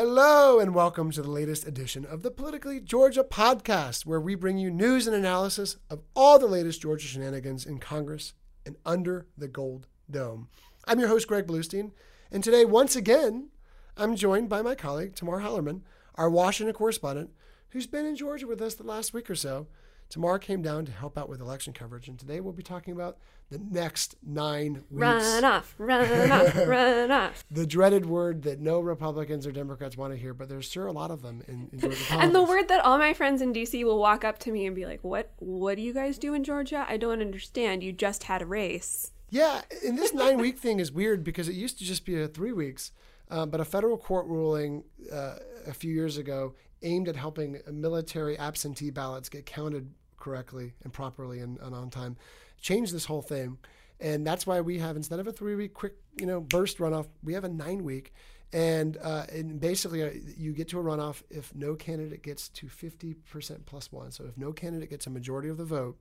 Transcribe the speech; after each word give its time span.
Hello, 0.00 0.60
and 0.60 0.76
welcome 0.76 1.10
to 1.10 1.22
the 1.22 1.28
latest 1.28 1.66
edition 1.66 2.04
of 2.04 2.22
the 2.22 2.30
Politically 2.30 2.78
Georgia 2.78 3.24
podcast, 3.24 4.06
where 4.06 4.20
we 4.20 4.36
bring 4.36 4.56
you 4.56 4.70
news 4.70 5.08
and 5.08 5.16
analysis 5.16 5.76
of 5.90 6.02
all 6.14 6.38
the 6.38 6.46
latest 6.46 6.82
Georgia 6.82 7.08
shenanigans 7.08 7.66
in 7.66 7.80
Congress 7.80 8.32
and 8.64 8.76
under 8.86 9.26
the 9.36 9.48
Gold 9.48 9.88
Dome. 10.08 10.50
I'm 10.86 11.00
your 11.00 11.08
host, 11.08 11.26
Greg 11.26 11.48
Bluestein, 11.48 11.90
and 12.30 12.44
today, 12.44 12.64
once 12.64 12.94
again, 12.94 13.48
I'm 13.96 14.14
joined 14.14 14.48
by 14.48 14.62
my 14.62 14.76
colleague, 14.76 15.16
Tamar 15.16 15.40
Hallerman, 15.40 15.80
our 16.14 16.30
Washington 16.30 16.76
correspondent, 16.76 17.30
who's 17.70 17.88
been 17.88 18.06
in 18.06 18.14
Georgia 18.14 18.46
with 18.46 18.62
us 18.62 18.76
the 18.76 18.84
last 18.84 19.12
week 19.12 19.28
or 19.28 19.34
so. 19.34 19.66
Tamar 20.08 20.38
came 20.38 20.62
down 20.62 20.86
to 20.86 20.92
help 20.92 21.18
out 21.18 21.28
with 21.28 21.40
election 21.40 21.72
coverage, 21.72 22.08
and 22.08 22.18
today 22.18 22.40
we'll 22.40 22.54
be 22.54 22.62
talking 22.62 22.94
about 22.94 23.18
the 23.50 23.58
next 23.58 24.16
nine 24.26 24.84
weeks. 24.90 25.02
Run 25.02 25.44
off, 25.44 25.74
run 25.78 26.30
off, 26.30 26.56
run 26.66 27.10
off. 27.10 27.44
The 27.50 27.66
dreaded 27.66 28.06
word 28.06 28.42
that 28.42 28.60
no 28.60 28.80
Republicans 28.80 29.46
or 29.46 29.52
Democrats 29.52 29.96
want 29.96 30.14
to 30.14 30.18
hear, 30.18 30.32
but 30.32 30.48
there's 30.48 30.70
sure 30.70 30.86
a 30.86 30.92
lot 30.92 31.10
of 31.10 31.20
them 31.22 31.42
in, 31.46 31.68
in 31.72 31.80
Georgia 31.80 31.96
politics. 32.08 32.10
And 32.24 32.34
the 32.34 32.42
word 32.42 32.68
that 32.68 32.84
all 32.84 32.98
my 32.98 33.12
friends 33.12 33.42
in 33.42 33.52
DC 33.52 33.84
will 33.84 33.98
walk 33.98 34.24
up 34.24 34.38
to 34.40 34.52
me 34.52 34.66
and 34.66 34.74
be 34.74 34.86
like, 34.86 35.00
"What? 35.02 35.30
What 35.38 35.76
do 35.76 35.82
you 35.82 35.92
guys 35.92 36.18
do 36.18 36.32
in 36.32 36.42
Georgia? 36.42 36.86
I 36.88 36.96
don't 36.96 37.20
understand. 37.20 37.82
You 37.82 37.92
just 37.92 38.24
had 38.24 38.40
a 38.40 38.46
race." 38.46 39.12
Yeah, 39.30 39.60
and 39.86 39.98
this 39.98 40.14
nine 40.14 40.38
week 40.38 40.58
thing 40.64 40.80
is 40.80 40.90
weird 40.90 41.22
because 41.22 41.48
it 41.48 41.54
used 41.54 41.78
to 41.78 41.84
just 41.84 42.06
be 42.06 42.20
a 42.20 42.28
three 42.28 42.52
weeks, 42.52 42.92
uh, 43.30 43.44
but 43.44 43.60
a 43.60 43.64
federal 43.64 43.98
court 43.98 44.26
ruling 44.26 44.84
uh, 45.12 45.36
a 45.66 45.74
few 45.74 45.92
years 45.92 46.16
ago 46.16 46.54
aimed 46.82 47.08
at 47.08 47.16
helping 47.16 47.60
military 47.70 48.38
absentee 48.38 48.90
ballots 48.90 49.28
get 49.28 49.46
counted 49.46 49.90
correctly 50.18 50.74
and 50.82 50.92
properly 50.92 51.40
and, 51.40 51.58
and 51.60 51.74
on 51.74 51.90
time 51.90 52.16
changed 52.60 52.94
this 52.94 53.04
whole 53.04 53.22
thing. 53.22 53.58
And 54.00 54.26
that's 54.26 54.46
why 54.46 54.60
we 54.60 54.78
have, 54.78 54.96
instead 54.96 55.18
of 55.18 55.26
a 55.26 55.32
three 55.32 55.54
week 55.54 55.74
quick, 55.74 55.94
you 56.18 56.26
know, 56.26 56.40
burst 56.40 56.78
runoff, 56.78 57.06
we 57.22 57.34
have 57.34 57.44
a 57.44 57.48
nine 57.48 57.84
week. 57.84 58.12
And, 58.52 58.96
uh, 59.02 59.26
and 59.30 59.60
basically, 59.60 60.02
uh, 60.02 60.10
you 60.36 60.52
get 60.52 60.68
to 60.68 60.80
a 60.80 60.82
runoff 60.82 61.22
if 61.30 61.54
no 61.54 61.74
candidate 61.74 62.22
gets 62.22 62.48
to 62.50 62.66
50% 62.66 63.66
plus 63.66 63.92
one. 63.92 64.10
So 64.10 64.24
if 64.24 64.38
no 64.38 64.52
candidate 64.52 64.90
gets 64.90 65.06
a 65.06 65.10
majority 65.10 65.48
of 65.48 65.58
the 65.58 65.64
vote, 65.64 65.98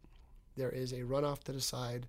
there 0.56 0.69
is 0.69 0.94
a 0.94 1.01
runoff 1.01 1.44
to 1.46 1.51
decide 1.51 2.07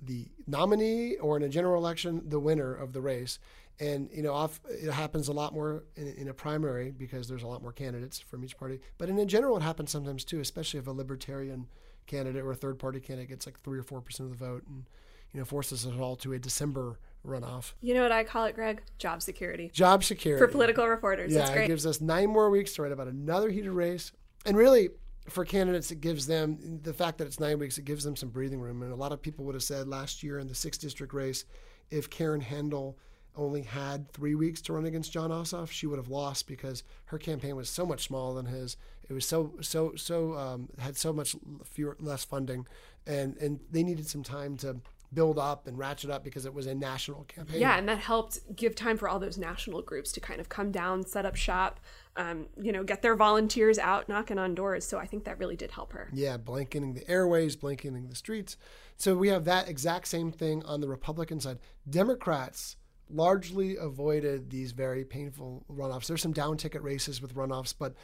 the 0.00 0.28
nominee 0.46 1.16
or 1.16 1.36
in 1.36 1.42
a 1.42 1.48
general 1.48 1.82
election, 1.82 2.22
the 2.28 2.40
winner 2.40 2.74
of 2.74 2.92
the 2.92 3.00
race. 3.00 3.38
And 3.80 4.08
you 4.12 4.22
know, 4.22 4.32
off, 4.32 4.60
it 4.68 4.90
happens 4.90 5.28
a 5.28 5.32
lot 5.32 5.52
more 5.52 5.84
in, 5.96 6.06
in, 6.14 6.28
a 6.28 6.34
primary 6.34 6.92
because 6.92 7.26
there's 7.26 7.42
a 7.42 7.46
lot 7.46 7.60
more 7.60 7.72
candidates 7.72 8.20
from 8.20 8.44
each 8.44 8.56
party. 8.56 8.78
But 8.98 9.08
in 9.08 9.18
a 9.18 9.26
general, 9.26 9.56
it 9.56 9.62
happens 9.62 9.90
sometimes 9.90 10.24
too, 10.24 10.38
especially 10.38 10.78
if 10.78 10.86
a 10.86 10.92
libertarian 10.92 11.66
candidate 12.06 12.42
or 12.42 12.52
a 12.52 12.54
third 12.54 12.78
party 12.78 13.00
candidate 13.00 13.30
gets 13.30 13.46
like 13.46 13.60
three 13.60 13.78
or 13.78 13.82
four 13.82 14.00
percent 14.00 14.30
of 14.30 14.38
the 14.38 14.44
vote, 14.44 14.62
and 14.68 14.84
you 15.32 15.40
know, 15.40 15.44
forces 15.44 15.84
us 15.84 15.92
all 15.98 16.14
to 16.16 16.32
a 16.34 16.38
December 16.38 17.00
runoff. 17.26 17.72
You 17.80 17.94
know 17.94 18.02
what 18.02 18.12
I 18.12 18.22
call 18.22 18.44
it, 18.44 18.54
Greg? 18.54 18.80
Job 18.98 19.22
security. 19.22 19.70
Job 19.74 20.04
security 20.04 20.44
for 20.44 20.50
political 20.50 20.86
reporters. 20.86 21.32
Yeah, 21.32 21.50
it 21.50 21.66
gives 21.66 21.84
us 21.84 22.00
nine 22.00 22.28
more 22.28 22.50
weeks 22.50 22.74
to 22.74 22.82
write 22.82 22.92
about 22.92 23.08
another 23.08 23.50
heated 23.50 23.72
race, 23.72 24.12
and 24.46 24.56
really. 24.56 24.90
For 25.30 25.46
candidates, 25.46 25.90
it 25.90 26.02
gives 26.02 26.26
them 26.26 26.80
the 26.82 26.92
fact 26.92 27.16
that 27.16 27.26
it's 27.26 27.40
nine 27.40 27.58
weeks. 27.58 27.78
It 27.78 27.86
gives 27.86 28.04
them 28.04 28.14
some 28.14 28.28
breathing 28.28 28.60
room, 28.60 28.82
and 28.82 28.92
a 28.92 28.94
lot 28.94 29.10
of 29.10 29.22
people 29.22 29.46
would 29.46 29.54
have 29.54 29.62
said 29.62 29.88
last 29.88 30.22
year 30.22 30.38
in 30.38 30.46
the 30.46 30.54
sixth 30.54 30.82
district 30.82 31.14
race, 31.14 31.46
if 31.90 32.10
Karen 32.10 32.42
Handel 32.42 32.98
only 33.36 33.62
had 33.62 34.10
three 34.12 34.34
weeks 34.34 34.60
to 34.62 34.72
run 34.72 34.84
against 34.84 35.12
Jon 35.12 35.30
Ossoff, 35.30 35.70
she 35.70 35.86
would 35.86 35.98
have 35.98 36.08
lost 36.08 36.46
because 36.46 36.82
her 37.06 37.18
campaign 37.18 37.56
was 37.56 37.68
so 37.68 37.84
much 37.84 38.04
smaller 38.04 38.34
than 38.34 38.52
his. 38.52 38.76
It 39.08 39.12
was 39.12 39.26
so 39.26 39.54
so 39.60 39.94
so 39.96 40.34
um, 40.34 40.68
had 40.78 40.96
so 40.96 41.12
much 41.12 41.36
fewer 41.64 41.96
less 42.00 42.24
funding, 42.24 42.66
and 43.06 43.36
and 43.38 43.60
they 43.70 43.82
needed 43.82 44.08
some 44.08 44.22
time 44.22 44.56
to 44.58 44.80
build 45.12 45.38
up 45.38 45.66
and 45.66 45.78
ratchet 45.78 46.10
up 46.10 46.24
because 46.24 46.44
it 46.44 46.52
was 46.52 46.66
a 46.66 46.74
national 46.74 47.24
campaign. 47.24 47.60
Yeah, 47.60 47.78
and 47.78 47.88
that 47.88 47.98
helped 47.98 48.56
give 48.56 48.74
time 48.74 48.96
for 48.96 49.08
all 49.08 49.18
those 49.18 49.38
national 49.38 49.82
groups 49.82 50.12
to 50.12 50.20
kind 50.20 50.40
of 50.40 50.48
come 50.48 50.72
down, 50.72 51.06
set 51.06 51.24
up 51.24 51.36
shop, 51.36 51.80
um, 52.16 52.46
you 52.60 52.72
know, 52.72 52.82
get 52.82 53.02
their 53.02 53.14
volunteers 53.14 53.78
out 53.78 54.08
knocking 54.08 54.38
on 54.38 54.54
doors. 54.54 54.84
So 54.84 54.98
I 54.98 55.06
think 55.06 55.24
that 55.24 55.38
really 55.38 55.56
did 55.56 55.70
help 55.70 55.92
her. 55.92 56.10
Yeah, 56.12 56.36
blanketing 56.36 56.94
the 56.94 57.08
airways, 57.08 57.56
blanketing 57.56 58.08
the 58.08 58.16
streets. 58.16 58.56
So 58.96 59.16
we 59.16 59.28
have 59.28 59.44
that 59.44 59.68
exact 59.68 60.08
same 60.08 60.30
thing 60.30 60.64
on 60.64 60.80
the 60.80 60.88
Republican 60.88 61.40
side. 61.40 61.58
Democrats 61.88 62.76
largely 63.10 63.76
avoided 63.76 64.50
these 64.50 64.72
very 64.72 65.04
painful 65.04 65.64
runoffs. 65.70 66.06
There's 66.06 66.22
some 66.22 66.32
down 66.32 66.56
ticket 66.56 66.82
races 66.82 67.20
with 67.20 67.34
runoffs, 67.34 67.74
but 67.78 67.94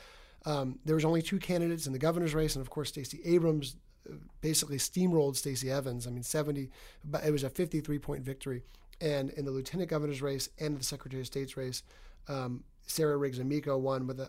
um, 0.46 0.78
there 0.84 0.94
was 0.94 1.04
only 1.04 1.22
two 1.22 1.38
candidates 1.38 1.86
in 1.86 1.92
the 1.92 1.98
governor's 1.98 2.34
race, 2.34 2.56
and 2.56 2.62
of 2.62 2.70
course, 2.70 2.88
Stacey 2.88 3.20
Abrams 3.24 3.76
uh, 4.08 4.14
basically 4.40 4.78
steamrolled 4.78 5.36
Stacey 5.36 5.70
Evans. 5.70 6.06
I 6.06 6.10
mean, 6.10 6.22
70, 6.22 6.70
but 7.04 7.24
it 7.24 7.30
was 7.30 7.44
a 7.44 7.50
53 7.50 7.98
point 7.98 8.22
victory. 8.22 8.62
And 9.00 9.30
in 9.30 9.44
the 9.46 9.50
lieutenant 9.50 9.88
governor's 9.88 10.20
race 10.20 10.48
and 10.58 10.78
the 10.78 10.84
secretary 10.84 11.22
of 11.22 11.26
state's 11.26 11.56
race, 11.56 11.82
um, 12.28 12.64
Sarah 12.86 13.16
Riggs 13.16 13.38
Amico 13.38 13.78
won 13.78 14.06
with 14.06 14.20
a, 14.20 14.28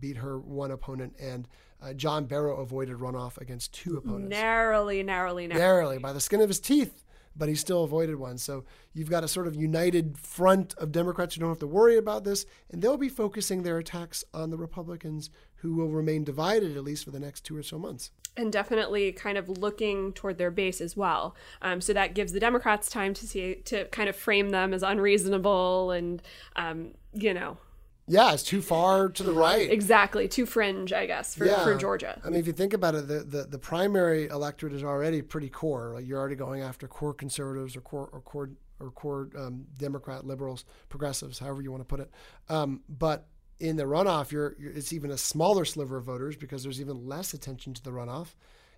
beat 0.00 0.16
her 0.16 0.38
one 0.38 0.70
opponent, 0.70 1.14
and 1.20 1.48
uh, 1.82 1.92
John 1.92 2.26
Barrow 2.26 2.60
avoided 2.60 2.98
runoff 2.98 3.38
against 3.38 3.72
two 3.74 3.96
opponents. 3.96 4.30
Narrowly, 4.30 5.02
narrowly, 5.02 5.46
narrowly. 5.46 5.62
Narrowly, 5.62 5.98
by 5.98 6.12
the 6.12 6.20
skin 6.20 6.40
of 6.40 6.48
his 6.48 6.60
teeth 6.60 7.04
but 7.36 7.48
he 7.48 7.54
still 7.54 7.84
avoided 7.84 8.16
one. 8.16 8.38
So 8.38 8.64
you've 8.92 9.10
got 9.10 9.24
a 9.24 9.28
sort 9.28 9.46
of 9.46 9.54
united 9.54 10.18
front 10.18 10.74
of 10.78 10.92
Democrats 10.92 11.34
who 11.34 11.40
don't 11.40 11.50
have 11.50 11.58
to 11.60 11.66
worry 11.66 11.96
about 11.96 12.24
this, 12.24 12.46
and 12.70 12.82
they'll 12.82 12.96
be 12.96 13.08
focusing 13.08 13.62
their 13.62 13.78
attacks 13.78 14.24
on 14.34 14.50
the 14.50 14.56
Republicans 14.56 15.30
who 15.56 15.74
will 15.74 15.88
remain 15.88 16.24
divided 16.24 16.76
at 16.76 16.84
least 16.84 17.04
for 17.04 17.10
the 17.10 17.20
next 17.20 17.44
two 17.44 17.56
or 17.56 17.62
so 17.62 17.78
months. 17.78 18.10
And 18.36 18.52
definitely 18.52 19.10
kind 19.12 19.36
of 19.36 19.48
looking 19.48 20.12
toward 20.12 20.38
their 20.38 20.52
base 20.52 20.80
as 20.80 20.96
well. 20.96 21.34
Um, 21.60 21.80
so 21.80 21.92
that 21.92 22.14
gives 22.14 22.32
the 22.32 22.40
Democrats 22.40 22.88
time 22.88 23.12
to 23.14 23.26
see 23.26 23.56
to 23.66 23.86
kind 23.86 24.08
of 24.08 24.14
frame 24.14 24.50
them 24.50 24.72
as 24.72 24.82
unreasonable 24.82 25.90
and 25.90 26.22
um, 26.54 26.92
you 27.12 27.34
know 27.34 27.58
yeah, 28.08 28.32
it's 28.32 28.42
too 28.42 28.62
far 28.62 29.08
to 29.10 29.22
the 29.22 29.32
right. 29.32 29.70
Exactly, 29.70 30.28
too 30.28 30.46
fringe, 30.46 30.92
I 30.92 31.06
guess, 31.06 31.34
for, 31.34 31.46
yeah. 31.46 31.62
for 31.62 31.76
Georgia. 31.76 32.20
I 32.24 32.30
mean, 32.30 32.40
if 32.40 32.46
you 32.46 32.52
think 32.52 32.72
about 32.72 32.94
it, 32.94 33.08
the, 33.08 33.20
the, 33.20 33.44
the, 33.44 33.58
primary 33.58 34.26
electorate 34.26 34.72
is 34.72 34.82
already 34.82 35.22
pretty 35.22 35.48
core. 35.48 35.92
Like 35.94 36.06
you're 36.06 36.18
already 36.18 36.36
going 36.36 36.62
after 36.62 36.88
core 36.88 37.14
conservatives 37.14 37.76
or 37.76 37.80
core 37.82 38.08
or 38.12 38.20
core 38.20 38.50
or 38.80 38.90
core 38.90 39.28
um, 39.36 39.66
Democrat 39.78 40.24
liberals, 40.24 40.64
progressives, 40.88 41.38
however 41.38 41.62
you 41.62 41.70
want 41.70 41.82
to 41.82 41.86
put 41.86 42.00
it. 42.00 42.10
Um, 42.48 42.80
but 42.88 43.26
in 43.60 43.76
the 43.76 43.84
runoff, 43.84 44.30
you're, 44.30 44.54
you're, 44.58 44.72
it's 44.72 44.92
even 44.92 45.10
a 45.10 45.18
smaller 45.18 45.64
sliver 45.64 45.96
of 45.96 46.04
voters 46.04 46.36
because 46.36 46.62
there's 46.62 46.80
even 46.80 47.06
less 47.06 47.34
attention 47.34 47.74
to 47.74 47.82
the 47.82 47.90
runoff. 47.90 48.34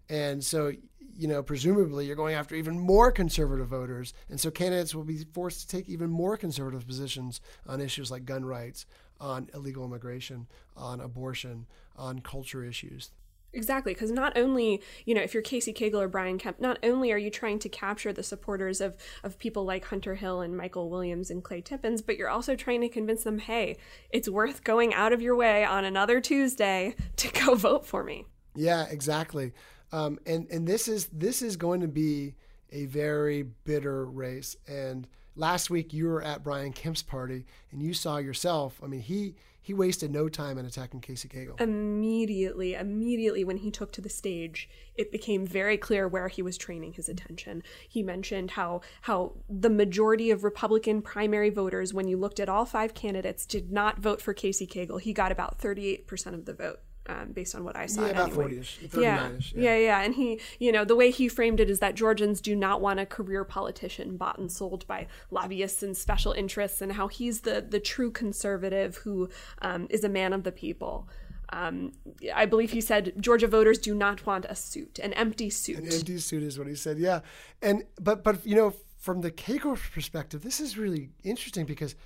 And 0.09 0.43
so, 0.43 0.73
you 1.15 1.29
know, 1.29 1.43
presumably 1.43 2.06
you're 2.06 2.17
going 2.17 2.35
after 2.35 2.56
even 2.56 2.79
more 2.79 3.12
conservative 3.12 3.69
voters. 3.69 4.12
And 4.29 4.41
so 4.41 4.50
candidates 4.50 4.94
will 4.94 5.05
be 5.05 5.25
forced 5.33 5.61
to 5.61 5.76
take 5.76 5.88
even 5.88 6.11
more 6.11 6.37
conservative 6.37 6.87
positions 6.87 7.41
on 7.67 7.81
issues 7.81 8.11
like 8.11 8.25
gun 8.25 8.44
rights, 8.44 8.87
on 9.21 9.49
illegal 9.55 9.85
immigration, 9.85 10.47
on 10.77 11.01
abortion, 11.01 11.67
on 11.97 12.21
culture 12.21 12.65
issues. 12.65 13.11
Exactly, 13.53 13.93
because 13.93 14.13
not 14.13 14.37
only, 14.39 14.81
you 15.05 15.15
know, 15.15 15.21
if 15.21 15.35
you're 15.35 15.43
Casey 15.43 15.73
Cagle 15.73 16.01
or 16.01 16.09
Brian 16.09 16.39
Kemp, 16.39 16.61
not 16.61 16.79
only 16.85 17.11
are 17.11 17.19
you 17.19 17.31
trying 17.31 17.59
to 17.59 17.69
capture 17.69 18.13
the 18.13 18.23
supporters 18.23 18.81
of, 18.81 18.97
of 19.25 19.39
people 19.39 19.65
like 19.65 19.87
Hunter 19.87 20.15
Hill 20.15 20.41
and 20.41 20.57
Michael 20.57 20.89
Williams 20.89 21.31
and 21.31 21.43
Clay 21.43 21.61
Tippins, 21.61 22.01
but 22.01 22.17
you're 22.17 22.29
also 22.29 22.55
trying 22.55 22.81
to 22.83 22.89
convince 22.89 23.25
them, 23.25 23.41
hey, 23.41 23.77
it's 24.11 24.29
worth 24.29 24.63
going 24.63 24.95
out 24.95 25.13
of 25.13 25.21
your 25.21 25.35
way 25.35 25.65
on 25.65 25.85
another 25.85 26.21
Tuesday 26.21 26.95
to 27.17 27.31
go 27.33 27.55
vote 27.57 27.85
for 27.85 28.05
me. 28.05 28.25
Yeah, 28.55 28.87
exactly. 28.89 29.53
Um, 29.93 30.21
and 30.27 30.49
and 30.51 30.67
this 30.67 30.87
is 30.87 31.07
this 31.07 31.43
is 31.43 31.57
going 31.57 31.81
to 31.81 31.89
be 31.89 32.35
a 32.71 32.87
very 32.87 33.43
bitter 33.43 34.05
race. 34.05 34.57
And 34.69 35.09
last 35.37 35.71
week 35.71 35.93
you 35.93 36.06
were 36.06 36.23
at 36.23 36.43
Brian 36.43 36.73
Kemp's 36.73 37.03
party 37.03 37.47
and 37.71 37.82
you 37.82 37.94
saw 37.94 38.19
yourself. 38.19 38.81
I 38.82 38.87
mean, 38.87 39.00
he 39.00 39.35
he 39.62 39.75
wasted 39.75 40.11
no 40.11 40.29
time 40.29 40.56
in 40.56 40.65
attacking 40.65 41.00
Casey 41.00 41.29
Cagle. 41.29 41.61
Immediately, 41.61 42.75
immediately 42.75 43.44
when 43.44 43.59
he 43.59 43.71
took 43.71 43.93
to 43.93 44.00
the 44.00 44.09
stage, 44.09 44.69
it 44.97 45.12
became 45.12 45.47
very 45.47 45.77
clear 45.77 46.09
where 46.09 46.29
he 46.29 46.41
was 46.41 46.56
training 46.56 46.94
his 46.94 47.09
attention. 47.09 47.62
He 47.88 48.03
mentioned 48.03 48.53
how 48.53 48.81
how 49.03 49.35
the 49.49 49.71
majority 49.71 50.31
of 50.31 50.44
Republican 50.44 51.03
primary 51.03 51.50
voters, 51.50 51.93
when 51.93 52.09
you 52.09 52.17
looked 52.17 52.41
at 52.41 52.49
all 52.49 52.65
five 52.65 52.94
candidates, 52.94 53.44
did 53.44 53.71
not 53.71 53.99
vote 53.99 54.23
for 54.23 54.33
Casey 54.33 54.67
Cagle. 54.67 55.00
He 55.00 55.12
got 55.12 55.31
about 55.31 55.59
38% 55.59 56.35
of 56.35 56.47
the 56.47 56.55
vote 56.55 56.81
um, 57.08 57.32
based 57.32 57.55
on 57.55 57.64
what 57.64 57.76
I 57.76 57.87
saw. 57.87 58.02
Yeah, 58.05 58.11
about 58.11 58.29
anyway. 58.29 58.43
40 58.43 58.58
ish, 58.58 58.79
Yeah. 58.82 58.88
39 59.19 59.37
ish. 59.38 59.52
yeah, 59.55 59.76
yeah, 59.76 60.02
And 60.02 60.14
he, 60.14 60.41
you 60.58 60.70
know, 60.70 60.85
the 60.85 60.94
way 60.97 61.11
he 61.11 61.29
framed 61.29 61.58
it 61.61 61.70
is 61.70 61.81
that 61.81 61.94
Georgians 61.94 62.41
do 62.41 62.55
not 62.55 62.81
want 62.81 63.00
a 63.00 63.06
career 63.06 63.44
politician 63.44 64.17
bought 64.17 64.38
and 64.38 64.50
sold 64.52 64.87
by 64.87 65.06
lobbyists 65.31 65.82
and 65.82 65.97
special 65.97 66.32
interests, 66.32 66.81
and 66.81 66.93
how 66.93 67.08
he's 67.08 67.41
the 67.41 67.61
the 67.67 67.81
true 67.81 68.11
conservative 68.11 68.97
who 68.99 69.29
um, 69.62 69.87
is 69.91 70.05
a 70.05 70.08
man 70.08 70.32
of 70.32 70.44
the 70.44 70.52
people. 70.52 71.08
Um, 71.52 71.93
I 72.32 72.47
believe 72.47 72.70
he 72.70 72.81
said 72.81 73.14
Georgia 73.19 73.49
voters 73.49 73.79
do 73.79 73.93
not 73.93 74.25
want 74.25 74.47
a 74.49 74.55
suit, 74.55 75.00
an 75.00 75.12
empty 75.14 75.50
suit. 75.50 75.79
An 75.79 75.93
empty 75.93 76.19
suit 76.19 76.44
is 76.44 76.58
what 76.58 76.69
he 76.69 76.76
said. 76.76 76.99
Yeah, 76.99 77.20
and 77.61 77.85
but 78.00 78.23
but 78.23 78.47
you 78.47 78.55
know 78.55 78.75
from 78.99 79.23
the 79.23 79.31
Cagle 79.32 79.76
perspective, 79.93 80.43
this 80.43 80.61
is 80.61 80.76
really 80.79 81.11
interesting 81.25 81.64
because 81.64 81.97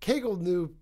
Cagle 0.00 0.40
knew 0.40 0.74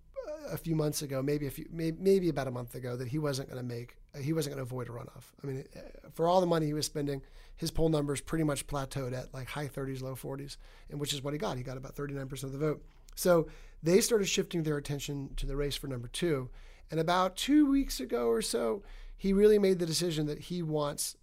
a 0.51 0.57
few 0.57 0.75
months 0.75 1.01
ago, 1.01 1.21
maybe 1.21 1.47
a 1.47 1.51
few, 1.51 1.65
maybe, 1.71 1.97
maybe 1.99 2.29
about 2.29 2.47
a 2.47 2.51
month 2.51 2.75
ago, 2.75 2.95
that 2.95 3.07
he 3.07 3.19
wasn't 3.19 3.49
going 3.49 3.61
to 3.61 3.67
make, 3.67 3.95
uh, 4.15 4.19
he 4.19 4.33
wasn't 4.33 4.55
going 4.55 4.65
to 4.65 4.69
avoid 4.69 4.87
a 4.87 4.91
runoff. 4.91 5.25
I 5.43 5.47
mean, 5.47 5.65
uh, 5.75 6.09
for 6.13 6.27
all 6.27 6.41
the 6.41 6.47
money 6.47 6.65
he 6.65 6.73
was 6.73 6.85
spending, 6.85 7.21
his 7.55 7.71
poll 7.71 7.89
numbers 7.89 8.21
pretty 8.21 8.43
much 8.43 8.67
plateaued 8.67 9.17
at 9.17 9.33
like 9.33 9.47
high 9.47 9.67
30s, 9.67 10.01
low 10.01 10.15
40s, 10.15 10.57
and 10.89 10.99
which 10.99 11.13
is 11.13 11.23
what 11.23 11.33
he 11.33 11.39
got. 11.39 11.57
He 11.57 11.63
got 11.63 11.77
about 11.77 11.95
39% 11.95 12.43
of 12.43 12.51
the 12.51 12.57
vote. 12.57 12.83
So 13.15 13.47
they 13.81 13.99
started 14.01 14.27
shifting 14.27 14.63
their 14.63 14.77
attention 14.77 15.31
to 15.37 15.45
the 15.45 15.55
race 15.55 15.75
for 15.75 15.87
number 15.87 16.07
two. 16.07 16.49
And 16.89 16.99
about 16.99 17.35
two 17.35 17.69
weeks 17.69 17.99
ago 17.99 18.27
or 18.27 18.41
so, 18.41 18.83
he 19.17 19.33
really 19.33 19.59
made 19.59 19.79
the 19.79 19.85
decision 19.85 20.27
that 20.27 20.39
he 20.39 20.61
wants 20.61 21.17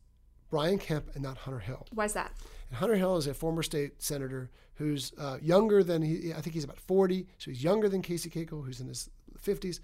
Brian 0.50 0.78
Kemp 0.78 1.10
and 1.14 1.22
not 1.22 1.38
Hunter 1.38 1.60
Hill. 1.60 1.86
Why 1.92 2.04
is 2.04 2.12
that? 2.14 2.32
And 2.68 2.78
Hunter 2.78 2.96
Hill 2.96 3.16
is 3.16 3.26
a 3.26 3.34
former 3.34 3.62
state 3.62 4.02
senator 4.02 4.50
who's 4.74 5.12
uh, 5.18 5.38
younger 5.40 5.84
than 5.84 6.02
he, 6.02 6.32
I 6.32 6.40
think 6.40 6.54
he's 6.54 6.64
about 6.64 6.80
40, 6.80 7.26
so 7.38 7.50
he's 7.50 7.62
younger 7.62 7.88
than 7.88 8.02
Casey 8.02 8.30
Cagle, 8.30 8.64
who's 8.64 8.80
in 8.80 8.88
his 8.88 9.08
50s. 9.42 9.80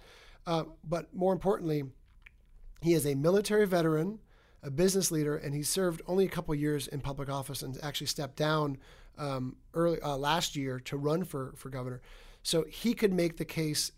Uh, 0.46 0.64
but 0.84 1.14
more 1.14 1.32
importantly, 1.32 1.84
he 2.80 2.94
is 2.94 3.06
a 3.06 3.14
military 3.14 3.66
veteran, 3.66 4.18
a 4.62 4.70
business 4.70 5.10
leader, 5.10 5.36
and 5.36 5.54
he 5.54 5.62
served 5.62 6.02
only 6.06 6.24
a 6.24 6.28
couple 6.28 6.54
years 6.54 6.88
in 6.88 7.00
public 7.00 7.28
office 7.28 7.62
and 7.62 7.78
actually 7.82 8.06
stepped 8.06 8.36
down 8.36 8.78
um, 9.18 9.56
early 9.74 10.00
uh, 10.00 10.16
last 10.16 10.56
year 10.56 10.80
to 10.80 10.96
run 10.96 11.24
for, 11.24 11.52
for 11.56 11.68
governor. 11.68 12.00
So 12.42 12.64
he 12.68 12.94
could 12.94 13.12
make 13.12 13.36
the 13.36 13.44
case 13.44 13.92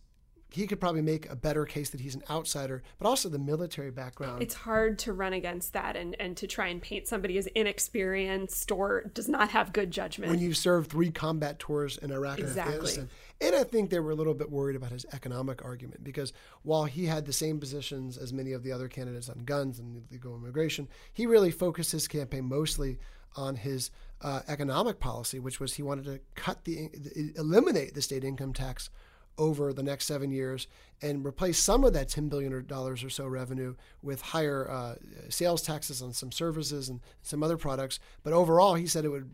he 0.55 0.67
could 0.67 0.81
probably 0.81 1.03
make 1.03 1.31
a 1.31 1.37
better 1.37 1.65
case 1.65 1.91
that 1.91 2.01
he's 2.01 2.15
an 2.15 2.23
outsider, 2.31 2.83
but 2.99 3.09
also 3.09 3.29
the 3.29 3.39
military 3.39 3.91
background. 3.91 4.43
It's 4.43 4.55
hard 4.55 4.99
to 5.01 5.13
run 5.13 5.33
against 5.33 5.73
that 5.73 5.97
and, 5.97 6.17
and 6.21 6.37
to 6.37 6.47
try 6.47 6.69
and 6.69 6.81
paint 6.81 7.07
somebody 7.07 7.39
as 7.39 7.47
inexperienced 7.49 8.71
or 8.71 9.05
does 9.15 9.29
not 9.29 9.51
have 9.51 9.73
good 9.73 9.91
judgment. 9.91 10.31
when 10.31 10.41
you 10.41 10.55
served 10.55 10.91
three 10.91 11.11
combat 11.11 11.59
tours 11.59 11.99
in 11.99 12.11
Iraq 12.11 12.39
Exactly. 12.39 12.63
and 12.63 12.75
Afghanistan. 12.75 13.09
And 13.41 13.57
I 13.57 13.65
think 13.65 13.91
they 13.91 13.99
were 14.01 14.13
a 14.13 14.15
little 14.15 14.35
bit 14.35 14.51
worried 14.51 14.77
about 14.77 14.93
his 14.93 15.05
economic 15.13 15.65
argument 15.65 16.05
because 16.05 16.33
while 16.63 16.85
he 16.85 17.07
had 17.07 17.27
the 17.27 17.33
same 17.33 17.59
positions 17.59 18.17
as 18.17 18.33
many 18.33 18.53
of 18.53 18.63
the 18.63 18.73
other 18.73 18.89
candidates 18.89 19.29
on 19.29 19.41
guns 19.45 19.79
and 19.79 20.03
illegal 20.11 20.37
immigration, 20.37 20.89
he 21.13 21.27
really 21.27 21.51
focused 21.51 21.93
his 21.93 22.07
campaign 22.07 22.45
mostly 22.45 22.99
on 23.35 23.57
his 23.57 23.91
uh, 24.21 24.41
economic 24.47 25.01
policy, 25.01 25.39
which 25.39 25.59
was 25.59 25.75
he 25.75 25.83
wanted 25.83 26.05
to 26.05 26.21
cut 26.35 26.65
the 26.65 26.89
eliminate 27.37 27.95
the 27.95 28.03
state 28.03 28.23
income 28.23 28.53
tax 28.53 28.91
over 29.39 29.73
the 29.73 29.83
next 29.83 30.07
seven 30.07 30.31
years 30.31 30.67
and 31.03 31.27
replace 31.27 31.59
some 31.59 31.85
of 31.85 31.93
that 31.93 32.09
$10 32.09 32.31
billion 32.31 32.65
or 32.71 32.97
so 32.97 33.27
revenue 33.27 33.75
with 34.03 34.23
higher 34.23 34.71
uh, 34.71 34.95
sales 35.29 35.63
taxes 35.63 36.01
on 36.01 36.13
some 36.13 36.31
services 36.31 36.89
and 36.89 37.01
some 37.23 37.43
other 37.43 37.57
products. 37.57 37.99
But 38.23 38.33
overall, 38.33 38.75
he 38.75 38.87
said 38.87 39.05
it 39.05 39.09
would, 39.09 39.29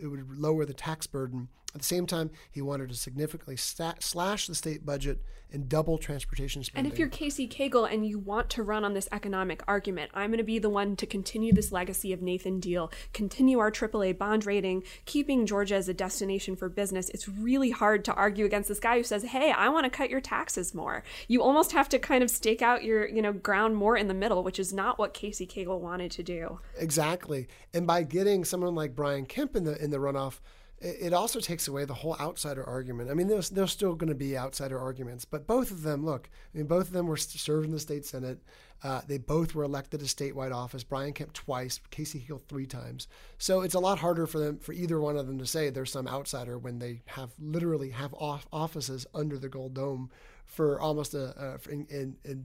it 0.00 0.06
would 0.06 0.38
lower 0.38 0.64
the 0.64 0.74
tax 0.74 1.06
burden. 1.06 1.48
At 1.74 1.80
the 1.80 1.86
same 1.86 2.06
time, 2.06 2.30
he 2.52 2.62
wanted 2.62 2.90
to 2.90 2.94
significantly 2.94 3.56
sta- 3.56 3.96
slash 3.98 4.46
the 4.46 4.54
state 4.54 4.86
budget 4.86 5.20
and 5.54 5.68
double 5.68 5.98
transportation 5.98 6.62
spending. 6.64 6.86
and 6.86 6.92
if 6.92 6.98
you're 6.98 7.08
Casey 7.08 7.48
Cagle 7.48 7.90
and 7.90 8.06
you 8.06 8.18
want 8.18 8.50
to 8.50 8.62
run 8.62 8.84
on 8.84 8.94
this 8.94 9.08
economic 9.12 9.62
argument, 9.68 10.10
I'm 10.12 10.30
going 10.30 10.38
to 10.38 10.44
be 10.44 10.58
the 10.58 10.68
one 10.68 10.96
to 10.96 11.06
continue 11.06 11.52
this 11.52 11.70
legacy 11.70 12.12
of 12.12 12.20
Nathan 12.20 12.58
Deal, 12.58 12.92
continue 13.12 13.60
our 13.60 13.70
AAA 13.70 14.18
bond 14.18 14.46
rating, 14.46 14.82
keeping 15.04 15.46
Georgia 15.46 15.76
as 15.76 15.88
a 15.88 15.94
destination 15.94 16.56
for 16.56 16.68
business. 16.68 17.08
It's 17.10 17.28
really 17.28 17.70
hard 17.70 18.04
to 18.06 18.14
argue 18.14 18.44
against 18.44 18.68
this 18.68 18.80
guy 18.80 18.98
who 18.98 19.04
says, 19.04 19.22
"Hey, 19.24 19.52
I 19.52 19.68
want 19.68 19.84
to 19.84 19.90
cut 19.90 20.10
your 20.10 20.20
taxes 20.20 20.74
more." 20.74 21.04
You 21.28 21.42
almost 21.42 21.72
have 21.72 21.88
to 21.90 21.98
kind 21.98 22.22
of 22.22 22.30
stake 22.30 22.62
out 22.62 22.84
your, 22.84 23.08
you 23.08 23.22
know, 23.22 23.32
ground 23.32 23.76
more 23.76 23.96
in 23.96 24.08
the 24.08 24.14
middle, 24.14 24.42
which 24.42 24.58
is 24.58 24.72
not 24.72 24.98
what 24.98 25.14
Casey 25.14 25.46
Cagle 25.46 25.80
wanted 25.80 26.10
to 26.12 26.22
do. 26.22 26.60
Exactly. 26.78 27.48
And 27.72 27.86
by 27.86 28.02
getting 28.02 28.44
someone 28.44 28.74
like 28.74 28.94
Brian 28.94 29.26
Kemp 29.26 29.56
in 29.56 29.64
the 29.64 29.82
in 29.82 29.90
the 29.90 29.98
runoff, 29.98 30.40
it, 30.84 31.12
also 31.12 31.40
takes 31.40 31.66
away 31.66 31.84
the 31.84 31.94
whole 31.94 32.16
outsider 32.20 32.64
argument. 32.64 33.10
I 33.10 33.14
mean, 33.14 33.28
there's 33.28 33.50
there's 33.50 33.72
still 33.72 33.94
going 33.94 34.08
to 34.08 34.14
be 34.14 34.36
outsider 34.36 34.78
arguments, 34.78 35.24
but 35.24 35.46
both 35.46 35.70
of 35.70 35.82
them, 35.82 36.04
look, 36.04 36.28
I 36.54 36.58
mean, 36.58 36.66
both 36.66 36.88
of 36.88 36.92
them 36.92 37.06
were 37.06 37.16
served 37.16 37.66
in 37.66 37.72
the 37.72 37.80
state 37.80 38.04
senate. 38.04 38.40
Uh, 38.82 39.00
they 39.06 39.16
both 39.16 39.54
were 39.54 39.64
elected 39.64 40.00
to 40.00 40.06
statewide 40.06 40.54
office. 40.54 40.84
Brian 40.84 41.14
Kemp 41.14 41.32
twice, 41.32 41.80
Casey 41.90 42.18
Hill 42.18 42.42
three 42.48 42.66
times. 42.66 43.08
So 43.38 43.62
it's 43.62 43.74
a 43.74 43.80
lot 43.80 43.98
harder 43.98 44.26
for 44.26 44.38
them, 44.38 44.58
for 44.58 44.72
either 44.72 45.00
one 45.00 45.16
of 45.16 45.26
them, 45.26 45.38
to 45.38 45.46
say 45.46 45.70
there's 45.70 45.92
some 45.92 46.06
outsider 46.06 46.58
when 46.58 46.78
they 46.78 47.02
have 47.06 47.30
literally 47.38 47.90
have 47.90 48.12
off 48.14 48.46
offices 48.52 49.06
under 49.14 49.38
the 49.38 49.48
Gold 49.48 49.74
Dome 49.74 50.10
for 50.46 50.80
almost 50.80 51.14
a, 51.14 51.26
uh, 51.40 51.58
in, 51.70 51.86
in, 51.90 52.16
in 52.24 52.44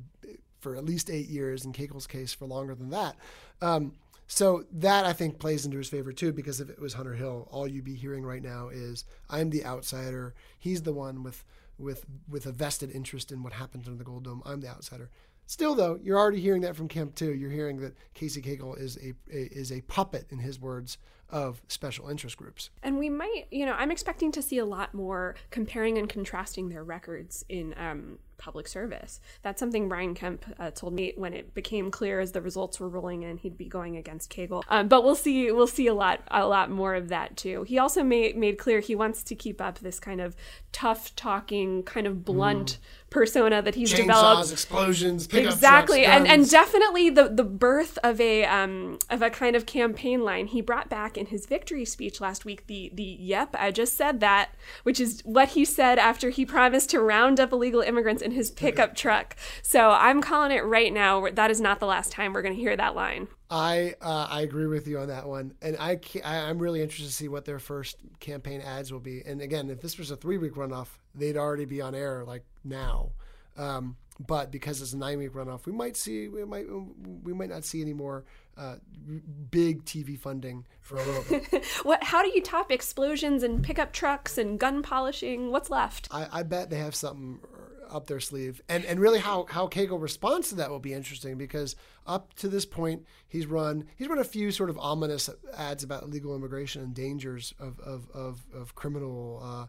for 0.60 0.75
at 0.75 0.86
least 0.86 1.10
eight 1.10 1.28
years. 1.28 1.66
In 1.66 1.74
Cagle's 1.74 2.07
case, 2.07 2.34
for 2.34 2.46
longer 2.46 2.75
than 2.75 2.90
that. 2.90 3.16
Um, 3.62 3.94
so 4.28 4.63
that 4.72 5.06
I 5.06 5.13
think 5.13 5.40
plays 5.40 5.66
into 5.66 5.78
his 5.78 5.90
favor 5.90 6.12
too, 6.12 6.31
because 6.31 6.62
if 6.62 6.69
it 6.69 6.80
was 6.80 6.94
Hunter 6.94 7.16
Hill, 7.16 7.48
all 7.51 7.68
you'd 7.68 7.84
be 7.84 7.96
hearing 7.96 8.24
right 8.24 8.44
now 8.44 8.69
is 8.69 9.04
I'm 9.30 9.50
the 9.50 9.66
outsider. 9.66 10.36
He's 10.60 10.84
the 10.84 10.94
one 10.94 11.24
with 11.24 11.44
with 11.80 12.06
with 12.30 12.46
a 12.46 12.51
vested 12.51 12.92
interest 12.92 13.31
in 13.31 13.42
what 13.42 13.54
happens 13.54 13.88
under 13.88 13.98
the 13.98 14.04
Gold 14.04 14.25
Dome. 14.25 14.44
I'm 14.46 14.62
the 14.62 14.69
outsider. 14.69 15.10
Still, 15.48 15.74
though, 15.74 16.00
you're 16.04 16.19
already 16.19 16.40
hearing 16.40 16.62
that 16.62 16.75
from 16.75 16.88
Kemp 16.88 17.16
too. 17.16 17.34
You're 17.34 17.50
hearing 17.50 17.78
that 17.78 17.96
Casey 18.13 18.40
Cagle 18.40 18.80
is 18.80 18.98
a, 18.98 19.13
a 19.36 19.46
is 19.51 19.72
a 19.72 19.81
puppet, 19.81 20.28
in 20.30 20.38
his 20.38 20.60
words, 20.60 21.00
of 21.31 21.62
special 21.68 22.10
interest 22.10 22.38
groups. 22.38 22.70
And 22.81 22.98
we 22.98 23.10
might, 23.10 23.46
you 23.52 23.66
know, 23.66 23.74
I'm 23.74 23.92
expecting 23.92 24.31
to 24.34 24.42
see 24.42 24.58
a 24.58 24.66
lot 24.66 24.94
more 24.94 25.36
comparing 25.51 25.98
and 25.98 26.10
contrasting 26.10 26.70
their 26.70 26.84
records 26.84 27.46
in 27.50 27.75
um, 27.77 28.18
public 28.39 28.68
service. 28.68 29.20
That's 29.44 29.60
something 29.60 29.88
Brian 29.88 30.15
Kemp 30.15 30.46
uh, 30.58 30.72
told 30.72 30.94
me 30.94 31.13
when 31.15 31.34
it 31.34 31.53
became 31.53 31.92
clear 31.92 32.20
as 32.20 32.32
the 32.32 32.42
results 32.42 32.80
were 32.80 32.89
rolling 32.89 33.22
in, 33.22 33.38
he'd 33.38 33.58
be 33.58 33.65
going 33.65 33.98
against 33.98 34.32
Cagle. 34.32 34.63
Um, 34.70 34.88
but 34.88 35.03
we'll 35.03 35.15
see, 35.15 35.51
we'll 35.51 35.68
see 35.68 35.86
a 35.86 35.94
lot, 35.94 36.22
a 36.32 36.48
lot 36.48 36.72
more 36.72 36.96
of 36.96 37.10
that 37.10 37.38
too. 37.38 37.63
He 37.63 37.77
also 37.77 38.01
made 38.01 38.36
made 38.36 38.58
clear 38.58 38.80
he 38.80 38.96
wants 38.96 39.22
to 39.24 39.36
keep 39.36 39.62
up 39.62 39.80
this 39.80 40.00
kind 40.00 40.22
of 40.22 40.36
tough 40.72 41.15
talking, 41.15 41.84
kind 41.84 42.08
of 42.08 42.25
blunt 42.25 42.80
persona 43.10 43.62
that 43.62 43.75
he's 43.75 43.92
Chainsaws, 43.92 43.98
developed. 43.98 44.51
explosions, 44.51 45.27
exactly 45.34 46.03
trucks, 46.03 46.18
and 46.18 46.27
and 46.27 46.50
definitely 46.50 47.10
the 47.10 47.27
the 47.27 47.44
birth 47.44 47.98
of 48.03 48.22
a 48.22 48.46
um 48.46 49.00
of 49.10 49.22
a 49.22 49.30
kind 49.30 49.56
of 49.56 49.65
campaign 49.65 50.24
line 50.24 50.48
he 50.48 50.62
brought 50.62 50.89
back 50.89 51.18
in 51.20 51.28
his 51.28 51.46
victory 51.46 51.86
speech 51.86 52.22
last 52.22 52.46
week 52.46 52.66
the 52.68 52.92
the 52.94 53.04
yep 53.04 53.56
i 53.60 53.72
just 53.72 53.96
said 53.96 54.20
that 54.20 54.50
which 54.84 55.00
is 55.00 55.22
what 55.24 55.50
he 55.50 55.66
said 55.66 56.00
after 56.00 56.30
he 56.30 56.46
promised 56.46 56.90
to 56.90 57.00
round 57.00 57.40
up 57.40 57.52
illegal 57.52 57.82
immigrants 57.82 58.22
in 58.22 58.32
his 58.32 58.52
pickup 58.52 58.96
truck. 58.96 59.36
So 59.62 59.92
i'm 59.92 60.22
calling 60.22 60.52
it 60.52 60.64
right 60.66 60.94
now. 60.94 61.28
That 61.32 61.52
is 61.52 61.62
not 61.62 61.80
the 61.80 61.86
last 61.86 62.12
time 62.12 62.34
we're 62.34 62.42
going 62.42 62.56
to 62.56 62.60
hear 62.60 62.76
that 62.76 62.96
line. 62.96 63.28
I 63.50 63.96
uh, 64.02 64.28
I 64.30 64.42
agree 64.42 64.68
with 64.68 64.88
you 64.88 65.00
on 65.00 65.08
that 65.08 65.28
one, 65.28 65.54
and 65.62 65.76
I, 65.80 66.00
I 66.24 66.38
I'm 66.50 66.60
really 66.60 66.82
interested 66.82 67.08
to 67.08 67.14
see 67.14 67.28
what 67.28 67.46
their 67.46 67.60
first 67.60 67.98
campaign 68.20 68.62
ads 68.62 68.92
will 68.92 69.00
be. 69.00 69.24
And 69.26 69.42
again, 69.42 69.70
if 69.70 69.82
this 69.82 69.98
was 69.98 70.12
a 70.12 70.16
three 70.16 70.38
week 70.38 70.54
runoff, 70.54 70.88
they'd 71.16 71.38
already 71.38 71.66
be 71.66 71.82
on 71.82 71.96
air 71.96 72.24
like 72.26 72.44
now. 72.64 73.12
Um, 73.58 73.98
but 74.20 74.52
because 74.52 74.82
it's 74.82 74.94
a 74.94 74.98
nine 74.98 75.18
week 75.18 75.34
runoff, 75.34 75.66
we 75.66 75.72
might 75.72 75.96
see 75.96 76.28
we 76.28 76.44
might 76.44 76.66
we 77.24 77.34
might 77.34 77.50
not 77.50 77.64
see 77.64 77.82
any 77.82 77.94
more 77.94 78.26
uh, 78.58 78.76
big 79.50 79.86
TV 79.86 80.20
funding 80.20 80.66
for 80.82 80.98
a 80.98 81.04
little 81.04 81.24
bit. 81.30 81.66
what 81.84 82.04
how 82.04 82.22
do 82.22 82.30
you 82.30 82.42
top 82.42 82.72
explosions 82.72 83.44
and 83.44 83.64
pickup 83.64 83.94
trucks 83.94 84.38
and 84.38 84.60
gun 84.60 84.82
polishing? 84.82 85.52
What's 85.52 85.70
left? 85.70 86.10
I, 86.12 86.28
I 86.32 86.44
bet 86.44 86.70
they 86.70 86.80
have 86.80 86.96
something 86.96 87.40
up 87.90 88.08
their 88.08 88.20
sleeve, 88.20 88.62
and 88.70 88.86
and 88.86 89.00
really 89.00 89.20
how 89.20 89.46
how 89.50 89.68
Cagle 89.68 90.02
responds 90.02 90.50
to 90.50 90.56
that 90.56 90.70
will 90.70 90.80
be 90.80 90.94
interesting 90.94 91.38
because 91.38 91.76
up 92.06 92.34
to 92.36 92.48
this 92.48 92.66
point 92.66 93.06
he's 93.28 93.46
run 93.46 93.86
he's 93.96 94.08
run 94.08 94.20
a 94.20 94.24
few 94.24 94.52
sort 94.52 94.70
of 94.70 94.78
ominous 94.78 95.30
ads 95.56 95.84
about 95.84 96.04
illegal 96.04 96.36
immigration 96.36 96.82
and 96.82 96.94
dangers 96.94 97.54
of 97.60 97.80
of 97.80 98.10
of, 98.14 98.46
of 98.54 98.76
criminal 98.76 99.42
uh, 99.44 99.66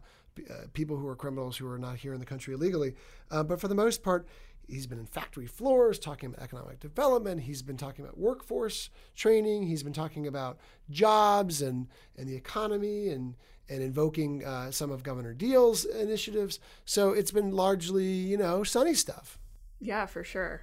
uh, 0.49 0.65
people 0.73 0.97
who 0.97 1.07
are 1.07 1.15
criminals 1.15 1.57
who 1.57 1.67
are 1.67 1.77
not 1.77 1.97
here 1.97 2.13
in 2.13 2.19
the 2.19 2.25
country 2.25 2.53
illegally, 2.53 2.93
uh, 3.29 3.43
but 3.43 3.59
for 3.59 3.67
the 3.67 3.75
most 3.75 4.03
part. 4.03 4.27
he's 4.67 4.87
been 4.87 4.99
in 4.99 5.05
factory 5.05 5.47
floors 5.47 5.99
talking 5.99 6.29
about 6.29 6.41
economic 6.41 6.79
development. 6.79 7.41
He's 7.41 7.61
been 7.61 7.77
talking 7.77 8.05
about 8.05 8.17
workforce 8.17 8.89
training. 9.15 9.63
He's 9.67 9.83
been 9.83 9.93
talking 9.93 10.27
about 10.27 10.59
jobs 10.89 11.61
and, 11.61 11.87
and 12.17 12.27
the 12.27 12.35
economy 12.35 13.09
and, 13.09 13.35
and 13.67 13.81
invoking 13.81 14.45
uh, 14.45 14.71
some 14.71 14.89
of 14.91 15.03
Governor 15.03 15.33
Deal's 15.33 15.83
initiatives. 15.85 16.59
So 16.85 17.11
it's 17.11 17.31
been 17.31 17.51
largely, 17.51 18.05
you 18.05 18.37
know, 18.37 18.63
sunny 18.63 18.93
stuff. 18.93 19.37
Yeah, 19.79 20.05
for 20.05 20.23
sure. 20.23 20.61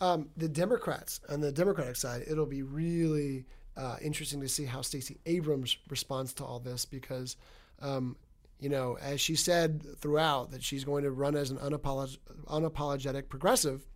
Um, 0.00 0.30
the 0.36 0.48
Democrats 0.48 1.20
on 1.28 1.40
the 1.40 1.52
Democratic 1.52 1.96
side, 1.96 2.24
it'll 2.26 2.46
be 2.46 2.62
really 2.62 3.46
uh, 3.76 3.96
interesting 4.02 4.40
to 4.40 4.48
see 4.48 4.64
how 4.64 4.82
Stacey 4.82 5.18
Abrams 5.26 5.76
responds 5.88 6.32
to 6.34 6.44
all 6.44 6.58
this 6.58 6.84
because, 6.84 7.36
um, 7.80 8.16
you 8.60 8.68
know, 8.68 8.98
as 9.00 9.20
she 9.20 9.34
said 9.34 9.82
throughout 9.98 10.50
that 10.50 10.62
she's 10.62 10.84
going 10.84 11.02
to 11.04 11.10
run 11.10 11.34
as 11.34 11.50
an 11.50 11.56
unapolog- 11.58 12.18
unapologetic 12.46 13.28
progressive, 13.28 13.86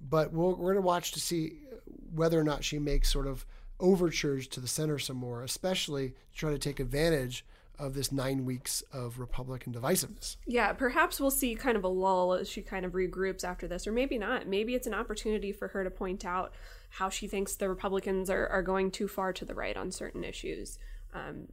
but 0.00 0.32
we 0.32 0.44
are 0.44 0.54
going 0.54 0.74
to 0.74 0.82
watch 0.82 1.12
to 1.12 1.20
see 1.20 1.54
whether 2.14 2.38
or 2.38 2.44
not 2.44 2.62
she 2.62 2.78
makes 2.78 3.10
sort 3.10 3.26
of 3.26 3.46
overtures 3.80 4.46
to 4.46 4.60
the 4.60 4.68
center 4.68 4.98
some 4.98 5.16
more, 5.16 5.42
especially 5.42 6.10
to 6.10 6.38
try 6.38 6.50
to 6.50 6.58
take 6.58 6.78
advantage 6.78 7.44
of 7.78 7.94
this 7.94 8.12
nine 8.12 8.44
weeks 8.44 8.82
of 8.92 9.18
Republican 9.18 9.72
divisiveness. 9.72 10.36
Yeah, 10.46 10.72
perhaps 10.72 11.18
we'll 11.18 11.30
see 11.30 11.54
kind 11.54 11.76
of 11.76 11.82
a 11.82 11.88
lull 11.88 12.34
as 12.34 12.48
she 12.48 12.60
kind 12.60 12.84
of 12.84 12.92
regroups 12.92 13.42
after 13.42 13.66
this, 13.66 13.86
or 13.86 13.92
maybe 13.92 14.18
not. 14.18 14.46
Maybe 14.46 14.74
it's 14.74 14.86
an 14.86 14.94
opportunity 14.94 15.50
for 15.50 15.68
her 15.68 15.82
to 15.82 15.90
point 15.90 16.24
out 16.24 16.52
how 16.90 17.08
she 17.08 17.26
thinks 17.26 17.56
the 17.56 17.68
Republicans 17.68 18.28
are, 18.28 18.46
are 18.48 18.62
going 18.62 18.90
too 18.90 19.08
far 19.08 19.32
to 19.32 19.44
the 19.44 19.54
right 19.54 19.76
on 19.76 19.90
certain 19.90 20.22
issues. 20.22 20.78
Um, 21.14 21.48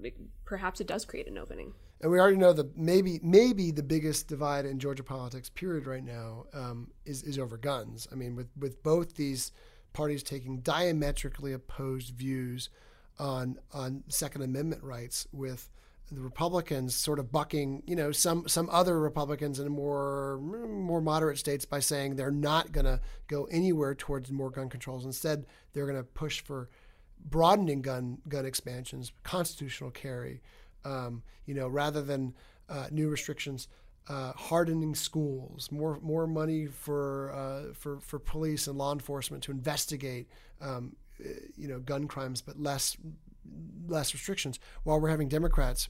perhaps 0.45 0.81
it 0.81 0.87
does 0.87 1.05
create 1.05 1.27
an 1.27 1.37
opening. 1.37 1.73
And 2.01 2.11
we 2.11 2.19
already 2.19 2.37
know 2.37 2.53
that 2.53 2.77
maybe 2.77 3.19
maybe 3.21 3.71
the 3.71 3.83
biggest 3.83 4.27
divide 4.27 4.65
in 4.65 4.79
Georgia 4.79 5.03
politics, 5.03 5.49
period, 5.49 5.85
right 5.85 6.03
now 6.03 6.45
um, 6.53 6.91
is 7.05 7.23
is 7.23 7.37
over 7.37 7.57
guns. 7.57 8.07
I 8.11 8.15
mean, 8.15 8.35
with 8.35 8.47
with 8.57 8.81
both 8.83 9.15
these 9.15 9.51
parties 9.91 10.23
taking 10.23 10.59
diametrically 10.59 11.51
opposed 11.51 12.15
views 12.15 12.69
on 13.17 13.57
on 13.73 14.03
Second 14.07 14.43
Amendment 14.43 14.81
rights, 14.83 15.27
with 15.33 15.69
the 16.11 16.21
Republicans 16.21 16.95
sort 16.95 17.19
of 17.19 17.31
bucking, 17.31 17.83
you 17.85 17.95
know, 17.95 18.11
some 18.11 18.47
some 18.47 18.69
other 18.71 18.99
Republicans 18.99 19.59
in 19.59 19.69
more 19.69 20.39
more 20.39 21.01
moderate 21.01 21.37
states 21.37 21.65
by 21.65 21.79
saying 21.79 22.15
they're 22.15 22.31
not 22.31 22.71
going 22.71 22.85
to 22.85 23.01
go 23.27 23.45
anywhere 23.45 23.93
towards 23.93 24.31
more 24.31 24.49
gun 24.49 24.69
controls. 24.69 25.05
Instead, 25.05 25.45
they're 25.73 25.85
going 25.85 25.97
to 25.97 26.03
push 26.03 26.41
for 26.41 26.69
broadening 27.23 27.81
gun 27.81 28.19
gun 28.27 28.45
expansions, 28.45 29.11
constitutional 29.23 29.91
carry, 29.91 30.41
um, 30.85 31.23
you 31.45 31.53
know, 31.53 31.67
rather 31.67 32.01
than 32.01 32.33
uh, 32.67 32.87
new 32.91 33.09
restrictions. 33.09 33.67
Uh, 34.07 34.33
hardening 34.33 34.95
schools, 34.95 35.71
more 35.71 35.99
more 36.01 36.25
money 36.25 36.65
for 36.65 37.31
uh, 37.31 37.73
for 37.75 37.99
for 37.99 38.17
police 38.17 38.65
and 38.65 38.75
law 38.75 38.91
enforcement 38.91 39.43
to 39.43 39.51
investigate, 39.51 40.27
um, 40.61 40.95
you 41.55 41.67
know, 41.67 41.77
gun 41.77 42.07
crimes, 42.07 42.41
but 42.41 42.59
less 42.59 42.97
less 43.87 44.11
restrictions. 44.13 44.59
While 44.83 44.99
we're 44.99 45.09
having 45.09 45.29
Democrats 45.29 45.89